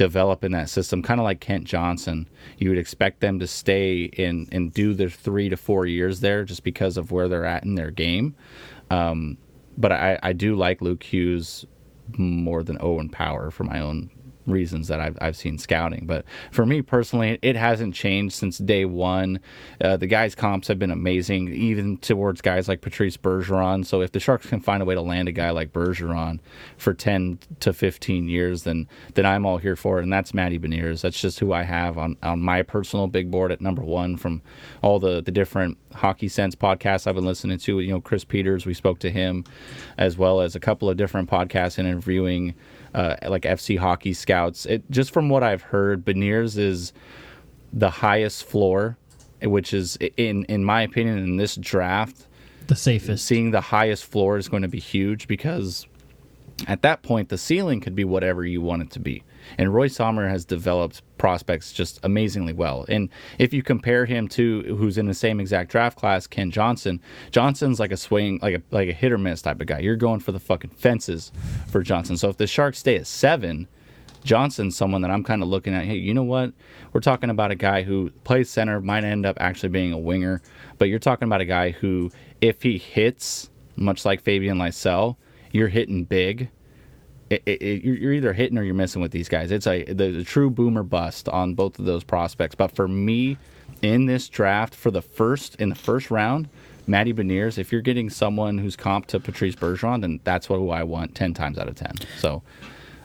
[0.00, 2.26] develop in that system, kind of like Kent Johnson.
[2.56, 6.42] You would expect them to stay in and do their three to four years there
[6.42, 8.34] just because of where they're at in their game.
[8.90, 9.36] Um,
[9.76, 11.66] but I, I do like Luke Hughes
[12.18, 14.10] more than Owen Power for my own
[14.46, 16.06] reasons that I've, I've seen scouting.
[16.06, 19.40] But for me personally, it hasn't changed since day one.
[19.80, 23.84] Uh, the guys' comps have been amazing, even towards guys like Patrice Bergeron.
[23.84, 26.40] So if the Sharks can find a way to land a guy like Bergeron
[26.76, 30.02] for 10 to 15 years, then then I'm all here for it.
[30.02, 31.02] And that's Matty Beniers.
[31.02, 34.42] That's just who I have on, on my personal big board at number one from
[34.82, 37.80] all the, the different Hockey Sense podcasts I've been listening to.
[37.80, 39.44] You know, Chris Peters, we spoke to him,
[39.98, 42.54] as well as a couple of different podcasts and interviewing
[42.94, 44.66] uh, like FC hockey scouts.
[44.66, 46.92] It just from what I've heard, Beniers is
[47.72, 48.96] the highest floor,
[49.42, 52.26] which is in in my opinion in this draft.
[52.66, 53.24] The safest.
[53.24, 55.86] Seeing the highest floor is going to be huge because
[56.68, 59.22] at that point the ceiling could be whatever you want it to be.
[59.58, 62.84] And Roy Sommer has developed prospects just amazingly well.
[62.88, 67.00] And if you compare him to who's in the same exact draft class, Kent Johnson,
[67.30, 69.80] Johnson's like a swing, like a like a hit or miss type of guy.
[69.80, 71.32] You're going for the fucking fences
[71.68, 72.16] for Johnson.
[72.16, 73.68] So if the Sharks stay at seven,
[74.24, 75.84] Johnson's someone that I'm kind of looking at.
[75.84, 76.52] Hey, you know what?
[76.92, 80.42] We're talking about a guy who plays center, might end up actually being a winger,
[80.78, 82.10] but you're talking about a guy who,
[82.40, 85.16] if he hits, much like Fabian Lysell,
[85.52, 86.50] you're hitting big
[87.30, 89.52] it, it, you're either hitting or you're missing with these guys.
[89.52, 92.56] It's a the, true boomer bust on both of those prospects.
[92.56, 93.38] But for me,
[93.82, 96.48] in this draft, for the first in the first round,
[96.88, 100.82] Matty Beniers, if you're getting someone who's comp to Patrice Bergeron, then that's what I
[100.82, 101.94] want ten times out of ten.
[102.18, 102.42] So.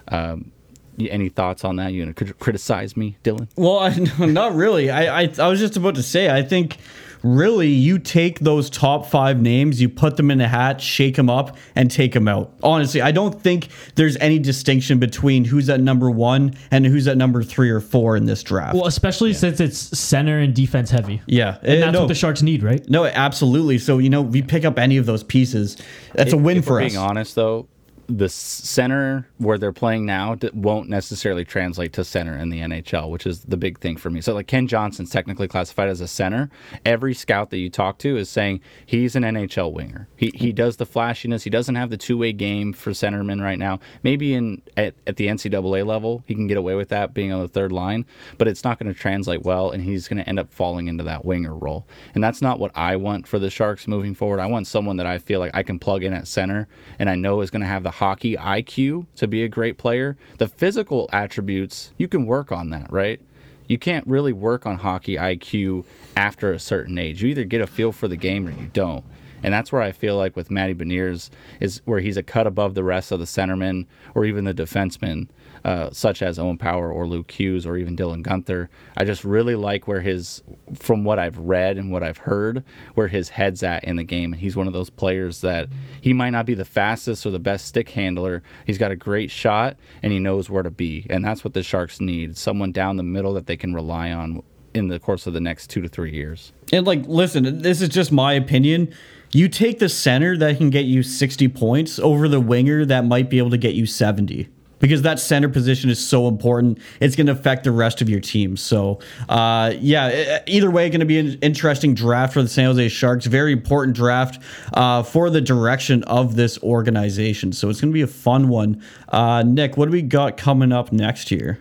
[0.09, 0.51] Um,
[0.97, 1.91] any thoughts on that?
[1.91, 3.49] You gonna criticize me, Dylan?
[3.57, 3.89] Well, I,
[4.25, 4.89] not really.
[4.89, 6.29] I, I I was just about to say.
[6.29, 6.77] I think
[7.25, 11.29] really you take those top five names, you put them in a hat, shake them
[11.29, 12.53] up, and take them out.
[12.61, 17.17] Honestly, I don't think there's any distinction between who's at number one and who's at
[17.17, 18.75] number three or four in this draft.
[18.75, 19.37] Well, especially yeah.
[19.37, 21.21] since it's center and defense heavy.
[21.25, 22.87] Yeah, and eh, that's no, what the Sharks need, right?
[22.89, 23.79] No, absolutely.
[23.79, 25.77] So you know, we pick up any of those pieces,
[26.13, 26.91] that's if, a win for us.
[26.91, 27.67] Being honest, though,
[28.07, 33.25] the center where they're playing now won't necessarily translate to center in the NHL, which
[33.25, 34.21] is the big thing for me.
[34.21, 36.49] So, like Kent Johnson's technically classified as a center.
[36.85, 40.07] Every scout that you talk to is saying he's an NHL winger.
[40.15, 41.43] He he does the flashiness.
[41.43, 43.79] He doesn't have the two way game for centerman right now.
[44.03, 47.41] Maybe in at, at the NCAA level he can get away with that being on
[47.41, 48.05] the third line,
[48.37, 51.03] but it's not going to translate well, and he's going to end up falling into
[51.03, 51.87] that winger role.
[52.13, 54.39] And that's not what I want for the Sharks moving forward.
[54.39, 56.67] I want someone that I feel like I can plug in at center,
[56.99, 60.17] and I know is going to have the hockey IQ to be a great player.
[60.37, 63.21] The physical attributes, you can work on that, right?
[63.67, 65.85] You can't really work on hockey IQ
[66.17, 67.23] after a certain age.
[67.23, 69.05] You either get a feel for the game or you don't.
[69.43, 71.29] And that's where I feel like with Matty Beniers
[71.61, 75.27] is where he's a cut above the rest of the centermen or even the defensemen
[75.65, 78.67] uh, such as Owen Power or Luke Hughes or even Dylan Guenther.
[78.95, 80.43] I just really like where his,
[80.75, 82.63] from what I've read and what I've heard,
[82.93, 84.31] where his head's at in the game.
[84.31, 85.67] And He's one of those players that
[85.99, 88.43] he might not be the fastest or the best stick handler.
[88.67, 91.07] He's got a great shot and he knows where to be.
[91.09, 94.43] And that's what the Sharks need someone down the middle that they can rely on
[94.75, 96.53] in the course of the next two to three years.
[96.71, 98.93] And like, listen, this is just my opinion.
[99.31, 103.31] You take the center that can get you 60 points over the winger that might
[103.31, 104.49] be able to get you 70
[104.85, 106.77] because that center position is so important.
[106.99, 108.55] It's going to affect the rest of your team.
[108.55, 112.89] So, uh, yeah, either way, going to be an interesting draft for the San Jose
[112.89, 113.25] Sharks.
[113.25, 117.51] Very important draft uh, for the direction of this organization.
[117.51, 118.83] So it's going to be a fun one.
[119.09, 121.57] Uh, Nick, what do we got coming up next year?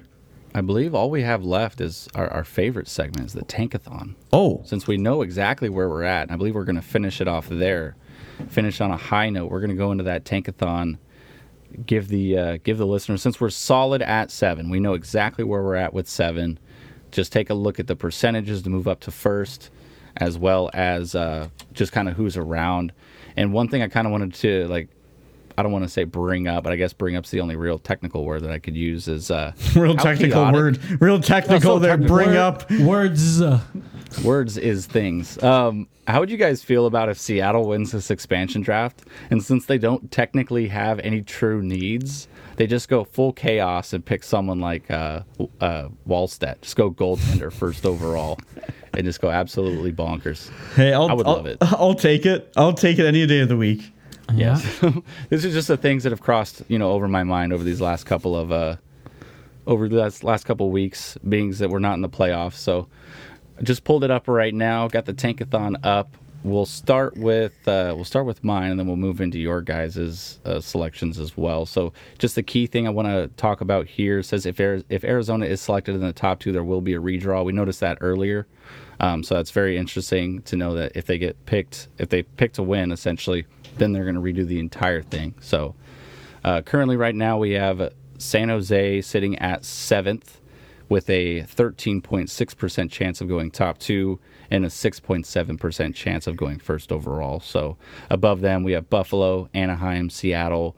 [0.54, 4.16] I believe all we have left is our, our favorite segment is the Tankathon.
[4.34, 7.26] Oh, since we know exactly where we're at, I believe we're going to finish it
[7.26, 7.96] off there.
[8.50, 9.50] Finish on a high note.
[9.50, 10.98] We're going to go into that Tankathon
[11.86, 15.62] give the uh, give the listeners since we're solid at seven, we know exactly where
[15.62, 16.58] we're at with seven.
[17.10, 19.70] Just take a look at the percentages to move up to first,
[20.16, 22.92] as well as uh, just kind of who's around.
[23.36, 24.88] And one thing I kind of wanted to like
[25.56, 27.78] I don't want to say bring up, but I guess bring up's the only real
[27.78, 30.54] technical word that I could use is uh, real technical chaotic.
[30.54, 31.92] word, real technical there.
[31.92, 32.16] Technical.
[32.16, 33.40] Bring word, up words.
[34.22, 35.42] Words is things.
[35.42, 39.66] Um, how would you guys feel about if Seattle wins this expansion draft, and since
[39.66, 44.60] they don't technically have any true needs, they just go full chaos and pick someone
[44.60, 45.22] like uh,
[45.60, 48.38] uh, Wallstedt, just go goaltender first overall,
[48.92, 50.50] and just go absolutely bonkers.
[50.74, 51.58] Hey, I'll, I would I'll, love it.
[51.62, 52.52] I'll take it.
[52.56, 53.92] I'll take it any day of the week.
[54.32, 54.58] Yeah.
[54.58, 54.94] Yes.
[55.30, 57.80] this is just the things that have crossed, you know, over my mind over these
[57.80, 58.76] last couple of uh
[59.66, 62.54] over the last, last couple of weeks, beings that we're not in the playoffs.
[62.54, 62.88] So
[63.62, 66.16] Just pulled it up right now, got the tankathon up.
[66.44, 70.38] we'll start with uh, we'll start with mine, and then we'll move into your guys'
[70.44, 71.66] uh, selections as well.
[71.66, 75.46] So, just the key thing I want to talk about here says if if Arizona
[75.46, 77.44] is selected in the top two, there will be a redraw.
[77.44, 78.46] We noticed that earlier,
[79.00, 82.52] um, so that's very interesting to know that if they get picked, if they pick
[82.54, 83.46] to win, essentially,
[83.78, 85.34] then they're going to redo the entire thing.
[85.40, 85.74] So,
[86.44, 90.40] uh, currently, right now, we have San Jose sitting at seventh
[90.88, 94.20] with a 13.6% chance of going top two
[94.50, 97.40] and a 6.7% chance of going first overall.
[97.40, 97.76] So
[98.10, 100.76] above them, we have Buffalo, Anaheim, Seattle,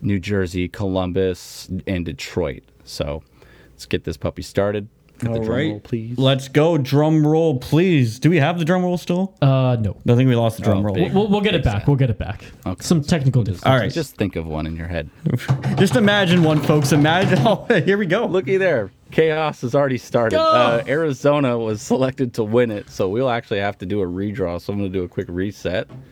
[0.00, 2.62] New Jersey, Columbus, and Detroit.
[2.84, 3.22] So
[3.70, 4.88] let's get this puppy started.
[5.22, 6.18] Get the drum right, roll, please.
[6.18, 6.76] Let's go.
[6.78, 8.18] Drum roll, please.
[8.18, 9.34] Do we have the drum roll still?
[9.40, 9.96] Uh, no.
[10.08, 10.94] I think we lost the drum Oh, roll.
[10.96, 11.12] big.
[11.14, 11.86] We'll, we'll get it back.
[11.86, 12.42] We'll get it back.
[12.66, 12.82] Okay.
[12.82, 13.72] Some technical difficulties.
[13.72, 13.92] All right.
[13.92, 15.08] Just think of one in your head.
[15.78, 16.90] Just imagine one, folks.
[16.92, 17.38] Imagine.
[17.46, 18.26] Oh, here we go.
[18.26, 18.90] Looky there.
[19.12, 20.38] Chaos has already started.
[20.40, 24.60] Uh, Arizona was selected to win it, so we'll actually have to do a redraw.
[24.60, 25.88] So I'm going to do a quick reset.
[25.90, 26.02] and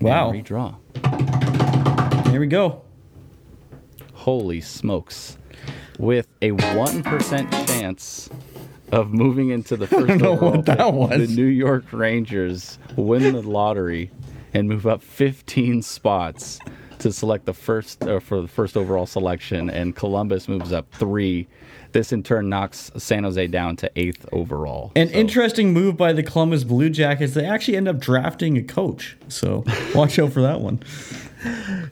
[0.00, 0.32] Wow.
[0.32, 0.76] redraw.
[2.30, 2.82] Here we go.
[4.14, 5.36] Holy smokes.
[6.00, 8.30] With a 1% chance
[8.90, 11.10] of moving into the first know overall what that pick, was.
[11.10, 14.10] the New York Rangers win the lottery
[14.54, 16.58] and move up 15 spots
[17.00, 21.46] to select the first uh, for the first overall selection and Columbus moves up 3.
[21.92, 24.92] This in turn knocks San Jose down to 8th overall.
[24.96, 27.34] An So, interesting move by the Columbus Blue Jackets.
[27.34, 29.16] They actually end up drafting a coach.
[29.28, 30.82] So watch out for that one.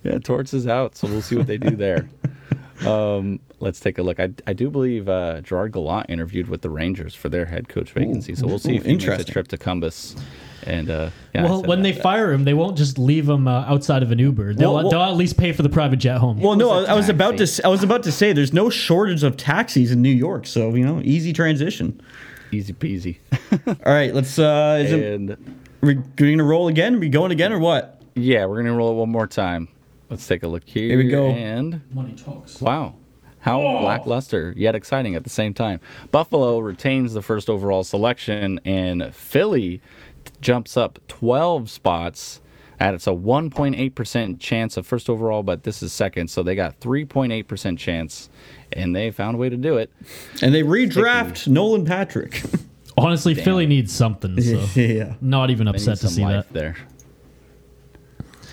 [0.02, 2.08] Yeah, Torts is out, so we'll see what they do there.
[2.86, 4.20] Um, let's take a look.
[4.20, 7.90] I, I do believe uh, Gerard Gallant interviewed with the Rangers for their head coach
[7.92, 10.14] vacancy, so we'll see ooh, if he makes a trip to Columbus.
[10.64, 12.02] And uh, yeah, well, said when they that.
[12.02, 14.54] fire him, they won't just leave him uh, outside of an Uber.
[14.54, 16.40] They'll, Well, well- they'll at least pay for the private jet home.
[16.40, 17.46] Well, no, I, a I was about to.
[17.46, 17.62] taxi.
[17.62, 20.74] s- I was about to say there's no shortage of taxis in New York, so
[20.74, 22.00] you know, easy transition.
[22.52, 23.18] easy peasy,
[23.66, 24.38] All right, let's.
[24.38, 26.96] uh Is it, and we going to roll again?
[26.96, 28.02] Are we going again or what?
[28.14, 29.68] yeah, we're gonna roll it one more time.
[30.10, 30.88] Let's take a look here.
[30.88, 31.28] Here we go.
[31.28, 32.60] And Money talks.
[32.60, 32.94] Wow.
[33.40, 35.80] How lackluster, yet exciting at the same time.
[36.10, 39.80] Buffalo retains the first overall selection, and Philly
[40.40, 42.40] jumps up 12 spots.
[42.80, 46.78] At it's a 1.8% chance of first overall, but this is second, so they got
[46.80, 48.30] 3.8% chance,
[48.72, 49.90] and they found a way to do it.
[50.42, 52.42] And they redraft Nolan Patrick.
[52.96, 54.40] Honestly, Philly needs something.
[54.40, 55.14] So yeah.
[55.20, 56.52] not even upset to see that.
[56.52, 56.76] there.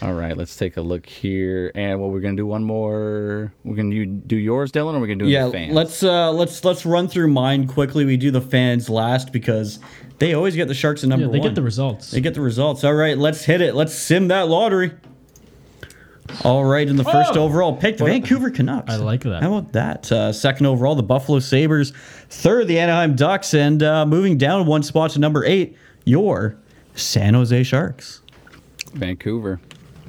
[0.01, 3.53] All right, let's take a look here, and well, we're gonna do one more.
[3.63, 5.73] We're gonna do, do yours, Dylan, or we're gonna do Yeah, fans?
[5.73, 8.03] let's uh let's let's run through mine quickly.
[8.03, 9.79] We do the fans last because
[10.19, 11.47] they always get the Sharks at number Yeah, they one.
[11.49, 12.11] get the results.
[12.11, 12.83] They get the results.
[12.83, 13.73] All right, let's hit it.
[13.73, 14.91] Let's sim that lottery.
[16.43, 17.43] All right, in the first Oh!
[17.43, 18.91] overall pick, the Vancouver Canucks.
[18.91, 19.43] I like that.
[19.43, 20.11] How about that?
[20.11, 21.93] Uh, second overall, the Buffalo Sabres.
[22.29, 26.57] Third, the Anaheim Ducks, and uh, moving down one spot to number eight, your
[26.95, 28.21] San Jose Sharks.
[28.93, 29.59] Vancouver.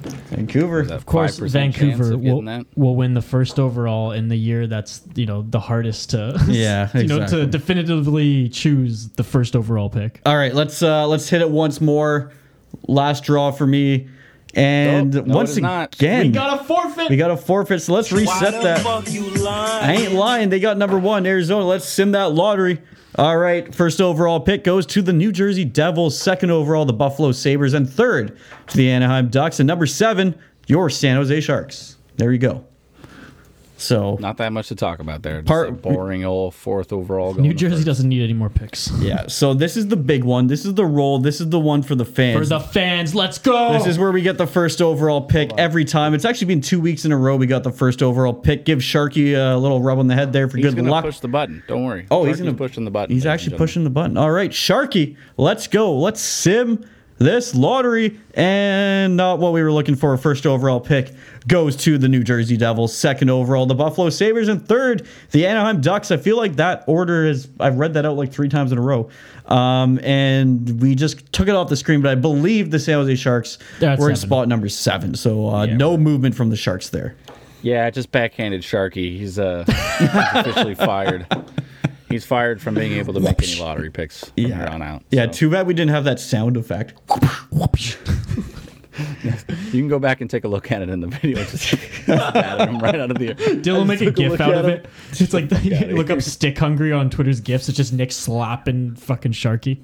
[0.06, 0.80] Vancouver.
[0.92, 2.42] Of course, Vancouver of will,
[2.76, 6.96] will win the first overall in the year that's you know the hardest to Yeah,
[6.96, 10.20] you know to definitively choose the first overall pick.
[10.26, 12.32] All right, let's uh, let's hit it once more.
[12.88, 14.08] Last draw for me,
[14.54, 15.94] and Nope, no, once it is not.
[15.94, 17.08] again, We got a forfeit.
[17.10, 17.82] we got a forfeit.
[17.82, 18.84] So let's reset that.
[18.86, 20.48] I ain't lying.
[20.50, 21.64] They got number one, Arizona.
[21.64, 22.80] Let's sim that lottery.
[23.18, 26.20] All right, first overall pick goes to the New Jersey Devils.
[26.20, 28.36] Second overall, the Buffalo Sabres, and third
[28.66, 29.58] to the Anaheim Ducks.
[29.58, 31.96] And number seven, your San Jose Sharks.
[32.16, 32.66] There you go.
[33.78, 35.40] So Not that much to talk about there.
[35.42, 37.34] Just Part- a boring old fourth overall.
[37.34, 37.86] New Jersey first.
[37.86, 38.90] doesn't need any more picks.
[39.00, 40.46] yeah, so this is the big one.
[40.46, 41.18] This is the roll.
[41.18, 42.38] This is the one for the fans.
[42.38, 43.72] For the fans, let's go.
[43.74, 46.14] This is where we get the first overall pick every time.
[46.14, 48.64] It's actually been two weeks in a row we got the first overall pick.
[48.64, 51.04] Give Sharky a little rub on the head there for He's good gonna luck.
[51.04, 51.62] push the button.
[51.68, 52.06] Don't worry.
[52.10, 53.14] Oh, he's gonna pushing the button.
[53.14, 54.16] He's actually pushing the button.
[54.16, 55.94] All right, Sharky, let's go.
[55.98, 56.84] Let's sim
[57.18, 58.18] this lottery.
[58.34, 60.16] And not what we were looking for.
[60.18, 61.12] First overall pick
[61.48, 62.94] goes to the New Jersey Devils.
[62.96, 64.48] Second overall, the Buffalo Sabres.
[64.48, 66.10] And third, the Anaheim Ducks.
[66.10, 68.82] I feel like that order is, I've read that out like three times in a
[68.82, 69.08] row.
[69.46, 73.14] Um, and we just took it off the screen, but I believe the San Jose
[73.14, 74.28] Sharks That's were in seven.
[74.28, 75.14] spot number seven.
[75.14, 75.76] So uh, Yeah.
[75.76, 77.14] no movement from the Sharks there.
[77.62, 79.16] Yeah, just backhanded Sharky.
[79.18, 79.64] He's uh
[79.98, 81.26] he's officially fired.
[82.08, 85.02] He's fired from being able to make any lottery picks from here on out.
[85.10, 86.94] Yeah, too bad we didn't have that sound effect.
[89.72, 91.44] you can go back and take a look at it in the video.
[91.44, 91.74] Just
[92.08, 93.34] at him right out of the air.
[93.34, 94.70] Dylan make a took a gif out at of him.
[94.70, 94.86] it.
[95.20, 97.68] It's like the, look up stick hungry on Twitter's gifs.
[97.68, 99.78] It's just Nick slapping fucking Sharky.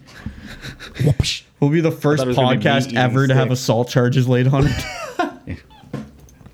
[0.99, 1.43] Whoopsh.
[1.61, 4.29] We'll be the first it was gonna be me podcast ever to have assault charges
[4.29, 4.85] laid on it.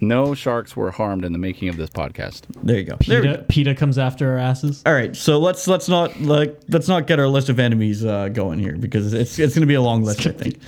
[0.00, 2.42] No sharks were harmed in the making of this podcast.
[2.62, 2.96] There you go.
[3.06, 3.32] There we go.
[3.34, 4.82] PETA, PETA comes after our asses.
[4.86, 8.28] All right, so let's let's not like let's not get our list of enemies uh,
[8.28, 10.26] going here because it's it's going to be a long list.
[10.26, 10.58] I think.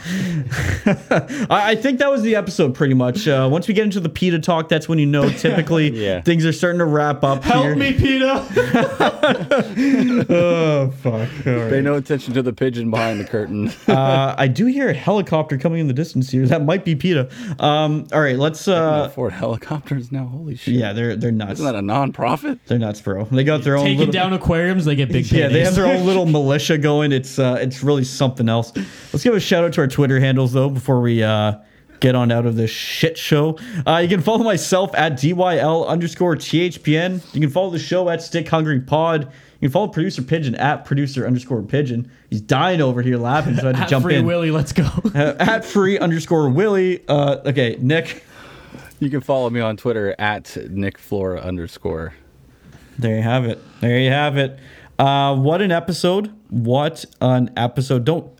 [1.50, 3.28] I, I think that was the episode pretty much.
[3.28, 6.22] Uh, once we get into the PETA talk, that's when you know typically Yeah.
[6.22, 7.44] things are starting to wrap up.
[7.44, 7.76] Help here.
[7.76, 8.46] me, PETA!
[10.30, 11.12] Oh fuck!
[11.46, 11.70] All right.
[11.70, 13.68] Pay no attention to the pigeon behind the curtain.
[13.88, 16.46] uh, I do hear a helicopter coming in the distance here.
[16.46, 17.28] That might be PETA.
[17.62, 18.66] Um, all right, let's.
[19.20, 20.26] Uh, Ford helicopters now.
[20.26, 20.74] Holy shit!
[20.74, 21.54] yeah, they're they're nuts.
[21.54, 22.64] Isn't that a non-profit?
[22.66, 23.24] They're nuts, bro.
[23.24, 25.86] They got their own Taking little, down aquariums, they get big Yeah, they have their
[25.86, 27.12] own little militia going.
[27.12, 28.72] It's uh, it's really something else.
[29.12, 31.54] Let's give a shout out to our Twitter handles though before we uh,
[32.00, 33.58] get on out of this shit show.
[33.86, 37.34] Uh, you can follow myself at dyl underscore thpn.
[37.34, 39.30] You can follow the show at Stick Hungry Pod.
[39.60, 42.10] You can follow producer Pigeon at producer underscore Pigeon.
[42.30, 44.24] He's dying over here laughing, so I had to At jump Free in.
[44.24, 44.88] Willy, let's go.
[45.14, 47.06] Uh, at free underscore Willie.
[47.06, 48.24] Uh, okay, Nick.
[49.00, 52.14] You can follow me on Twitter at Nick Flohr underscore.
[52.98, 53.58] There you have it.
[53.80, 54.58] There you have it.
[54.98, 56.30] Uh, what an episode!
[56.50, 58.04] What an episode!
[58.04, 58.30] Don't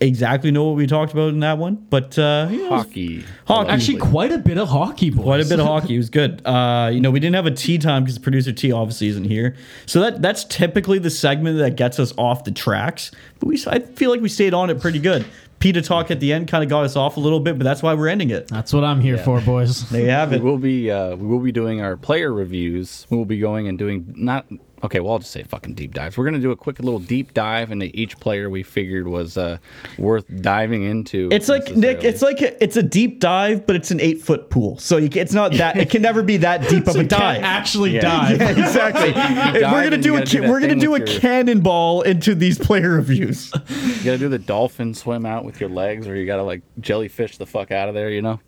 [0.00, 3.24] exactly know what we talked about in that one, but uh, you know, Hockey.
[3.46, 3.70] Hockey.
[3.70, 5.22] Actually, quite a bit of hockey, boys.
[5.24, 5.94] quite a bit of hockey.
[5.94, 6.44] It was good.
[6.44, 9.54] Uh, you know, we didn't have a tea time because producer T obviously isn't here,
[9.86, 13.12] so that that's typically the segment that gets us off the tracks.
[13.38, 15.24] But we, I feel like we stayed on it pretty good.
[15.60, 17.82] PETA talk at the end kind of got us off a little bit, but that's
[17.82, 18.48] why we're ending it.
[18.48, 19.88] That's what I'm here for, boys.
[19.90, 20.42] There you have it.
[20.42, 23.06] We will be uh, we will be doing our player reviews.
[23.10, 24.46] We will be going and doing not
[24.84, 25.00] okay.
[25.00, 26.16] Well, I'll just say fucking deep dives.
[26.16, 29.58] We're gonna do a quick little deep dive into each player we figured was uh,
[29.98, 31.28] worth diving into.
[31.32, 32.04] It's like Nick.
[32.04, 34.78] It's like a, it's a deep dive, but it's an eight foot pool.
[34.78, 35.76] So you, it's not that.
[35.76, 37.42] It can never be that deep of a you can't dive.
[37.42, 38.00] actually Yeah.
[38.02, 38.38] dive.
[38.40, 39.12] Yeah, exactly.
[39.60, 42.90] dive we're gonna do a do we're gonna do a your- cannonball into these player
[42.90, 43.52] reviews.
[43.68, 47.36] you gotta do the dolphin swim out with your legs, or you gotta like jellyfish
[47.38, 48.10] the fuck out of there.
[48.10, 48.40] You know.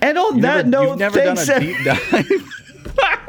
[0.00, 1.46] And on You that never, note, you've never thanks.
[1.46, 2.61] done a deep dive.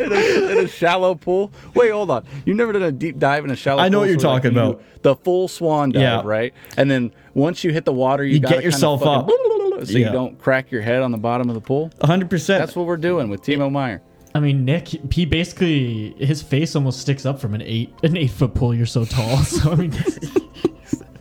[0.04, 1.51] In, a, in a shallow pool.
[1.76, 2.26] Wait, hold on.
[2.45, 3.82] You've never done a deep dive in a shallow.
[3.82, 4.80] I know pool, what you're so, like, talking you about.
[4.80, 6.22] do The full swan dive, Yeah.
[6.26, 6.54] right?
[6.78, 9.26] And then once you hit the water, you, You gotta get yourself kinda up.
[9.30, 10.08] fucking- so Yeah.
[10.08, 11.91] you don't crack your head on the bottom of the pool.
[11.99, 12.30] 100.
[12.30, 14.01] percent That's what we're doing with Timo Meier.
[14.36, 18.32] I mean, Nick, he basically his face almost sticks up from an eight an eight
[18.32, 18.74] foot pool.
[18.74, 19.38] You're so tall.
[19.43, 19.91] So I mean,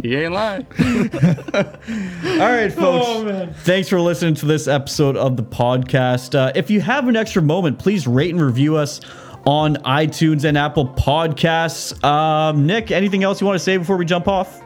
[0.02, 0.66] He ain't lying.
[0.80, 3.06] All right, folks.
[3.06, 3.48] Oh.
[3.58, 6.34] Thanks for listening to this episode of the podcast.
[6.34, 9.00] Uh, if you have an extra moment, please rate and review us
[9.46, 12.02] on iTunes and Apple Podcasts.
[12.02, 14.60] Um, Nick, anything else you want to say before we jump off?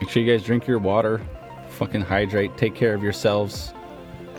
[0.00, 1.22] Make sure you guys drink your water,
[1.68, 3.72] fucking hydrate, take care of yourselves,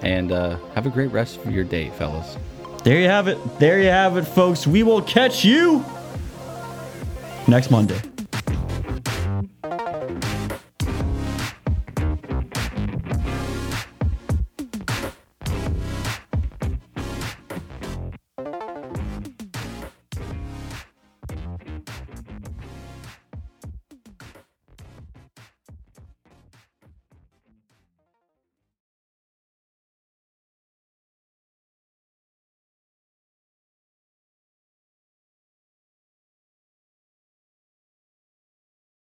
[0.04, 2.38] and uh, have a great rest of your day, fellas.
[2.84, 3.38] There you have it.
[3.60, 4.68] There you have it, folks.
[4.68, 5.86] We will catch you
[7.48, 8.00] next Monday.